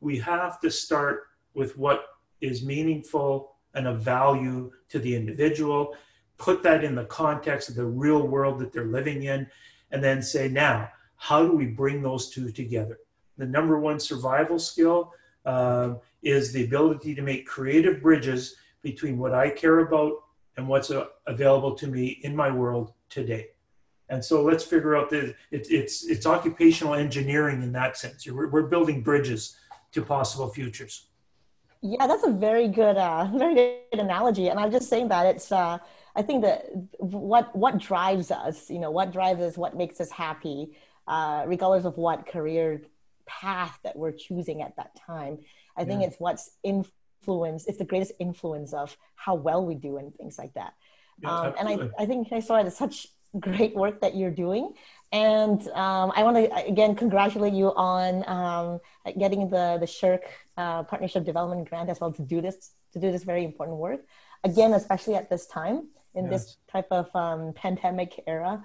We 0.00 0.18
have 0.18 0.60
to 0.60 0.70
start 0.70 1.24
with 1.54 1.76
what 1.76 2.04
is 2.40 2.64
meaningful 2.64 3.54
and 3.74 3.86
of 3.86 4.00
value 4.00 4.72
to 4.88 4.98
the 4.98 5.14
individual, 5.14 5.94
put 6.38 6.62
that 6.62 6.84
in 6.84 6.94
the 6.94 7.04
context 7.04 7.68
of 7.68 7.74
the 7.74 7.86
real 7.86 8.26
world 8.26 8.58
that 8.58 8.72
they're 8.72 8.86
living 8.86 9.24
in, 9.24 9.46
and 9.90 10.02
then 10.02 10.22
say, 10.22 10.48
now, 10.48 10.88
how 11.28 11.42
do 11.42 11.52
we 11.52 11.64
bring 11.64 12.02
those 12.02 12.28
two 12.28 12.50
together? 12.52 12.98
The 13.38 13.46
number 13.46 13.80
one 13.80 13.98
survival 13.98 14.58
skill 14.58 15.14
uh, 15.46 15.94
is 16.22 16.52
the 16.52 16.64
ability 16.64 17.14
to 17.14 17.22
make 17.22 17.46
creative 17.46 18.02
bridges 18.02 18.56
between 18.82 19.16
what 19.16 19.32
I 19.32 19.48
care 19.48 19.78
about 19.86 20.12
and 20.58 20.68
what's 20.68 20.90
uh, 20.90 21.06
available 21.26 21.72
to 21.76 21.86
me 21.86 22.04
in 22.26 22.36
my 22.36 22.50
world 22.50 22.92
today. 23.08 23.46
And 24.10 24.22
so 24.22 24.42
let's 24.42 24.64
figure 24.64 24.94
out 24.98 25.08
that 25.14 25.34
it, 25.50 25.66
it's 25.70 26.04
it's 26.04 26.26
occupational 26.26 26.92
engineering 26.92 27.62
in 27.62 27.72
that 27.72 27.96
sense. 27.96 28.18
We're, 28.26 28.50
we're 28.50 28.68
building 28.74 29.02
bridges 29.02 29.56
to 29.92 30.02
possible 30.02 30.50
futures. 30.50 31.06
Yeah, 31.80 32.06
that's 32.06 32.24
a 32.24 32.34
very 32.48 32.68
good, 32.68 32.98
uh, 32.98 33.30
very 33.34 33.54
good 33.54 34.00
analogy. 34.06 34.48
And 34.48 34.58
I'm 34.60 34.70
just 34.70 34.90
saying 34.90 35.08
that 35.08 35.24
it's, 35.32 35.50
uh, 35.50 35.78
I 36.14 36.22
think 36.22 36.42
that 36.42 36.58
what 36.98 37.44
what 37.56 37.78
drives 37.78 38.30
us, 38.30 38.70
you 38.74 38.78
know, 38.78 38.90
what 38.90 39.10
drives 39.10 39.40
us, 39.40 39.56
what 39.56 39.74
makes 39.74 40.00
us 40.04 40.10
happy, 40.10 40.58
uh, 41.06 41.44
regardless 41.46 41.84
of 41.84 41.96
what 41.96 42.26
career 42.26 42.82
path 43.26 43.78
that 43.84 43.96
we're 43.96 44.12
choosing 44.12 44.62
at 44.62 44.76
that 44.76 44.94
time. 45.06 45.38
I 45.76 45.84
think 45.84 46.00
yeah. 46.00 46.08
it's 46.08 46.16
what's 46.18 46.50
influence. 46.62 47.66
It's 47.66 47.78
the 47.78 47.84
greatest 47.84 48.12
influence 48.18 48.72
of 48.72 48.96
how 49.16 49.34
well 49.34 49.64
we 49.64 49.74
do 49.74 49.96
and 49.96 50.14
things 50.14 50.38
like 50.38 50.54
that. 50.54 50.74
Um, 51.24 51.54
and 51.58 51.68
I, 51.68 52.02
I 52.02 52.06
think 52.06 52.32
I 52.32 52.40
saw 52.40 52.56
it 52.56 52.66
as 52.66 52.76
such 52.76 53.06
great 53.38 53.74
work 53.74 54.00
that 54.00 54.16
you're 54.16 54.30
doing. 54.30 54.74
And 55.12 55.60
um, 55.68 56.12
I 56.14 56.22
want 56.22 56.36
to 56.36 56.66
again 56.66 56.94
congratulate 56.94 57.54
you 57.54 57.72
on 57.74 58.24
um, 58.28 58.80
getting 59.18 59.48
the 59.48 59.78
the 59.78 59.86
SSHRC 59.86 60.20
uh, 60.56 60.82
Partnership 60.84 61.24
Development 61.24 61.68
Grant 61.68 61.88
as 61.88 62.00
well 62.00 62.12
to 62.12 62.22
do 62.22 62.40
this 62.40 62.72
to 62.92 62.98
do 62.98 63.12
this 63.12 63.24
very 63.24 63.44
important 63.44 63.78
work. 63.78 64.00
Again, 64.42 64.72
especially 64.74 65.14
at 65.14 65.30
this 65.30 65.46
time 65.46 65.88
in 66.14 66.24
yes. 66.26 66.32
this 66.32 66.56
type 66.70 66.88
of 66.90 67.14
um, 67.14 67.52
pandemic 67.54 68.22
era. 68.26 68.64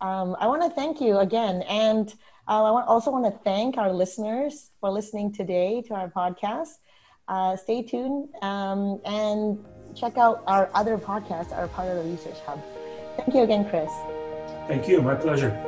Um, 0.00 0.36
I 0.38 0.46
want 0.46 0.62
to 0.62 0.70
thank 0.70 1.00
you 1.00 1.18
again, 1.18 1.62
and 1.62 2.08
uh, 2.46 2.62
I 2.62 2.84
also 2.84 3.10
want 3.10 3.24
to 3.24 3.38
thank 3.42 3.76
our 3.76 3.92
listeners 3.92 4.70
for 4.80 4.90
listening 4.90 5.32
today 5.32 5.82
to 5.88 5.94
our 5.94 6.08
podcast. 6.08 6.78
Uh, 7.26 7.56
stay 7.56 7.82
tuned 7.82 8.28
um, 8.42 9.00
and 9.04 9.58
check 9.94 10.16
out 10.16 10.42
our 10.46 10.70
other 10.74 10.96
podcasts 10.96 11.52
are 11.52 11.68
part 11.68 11.88
of 11.88 12.02
the 12.02 12.10
Research 12.10 12.38
Hub. 12.46 12.62
Thank 13.16 13.34
you 13.34 13.42
again, 13.42 13.68
Kris. 13.68 13.90
Thank 14.68 14.88
you. 14.88 15.02
My 15.02 15.14
pleasure. 15.14 15.67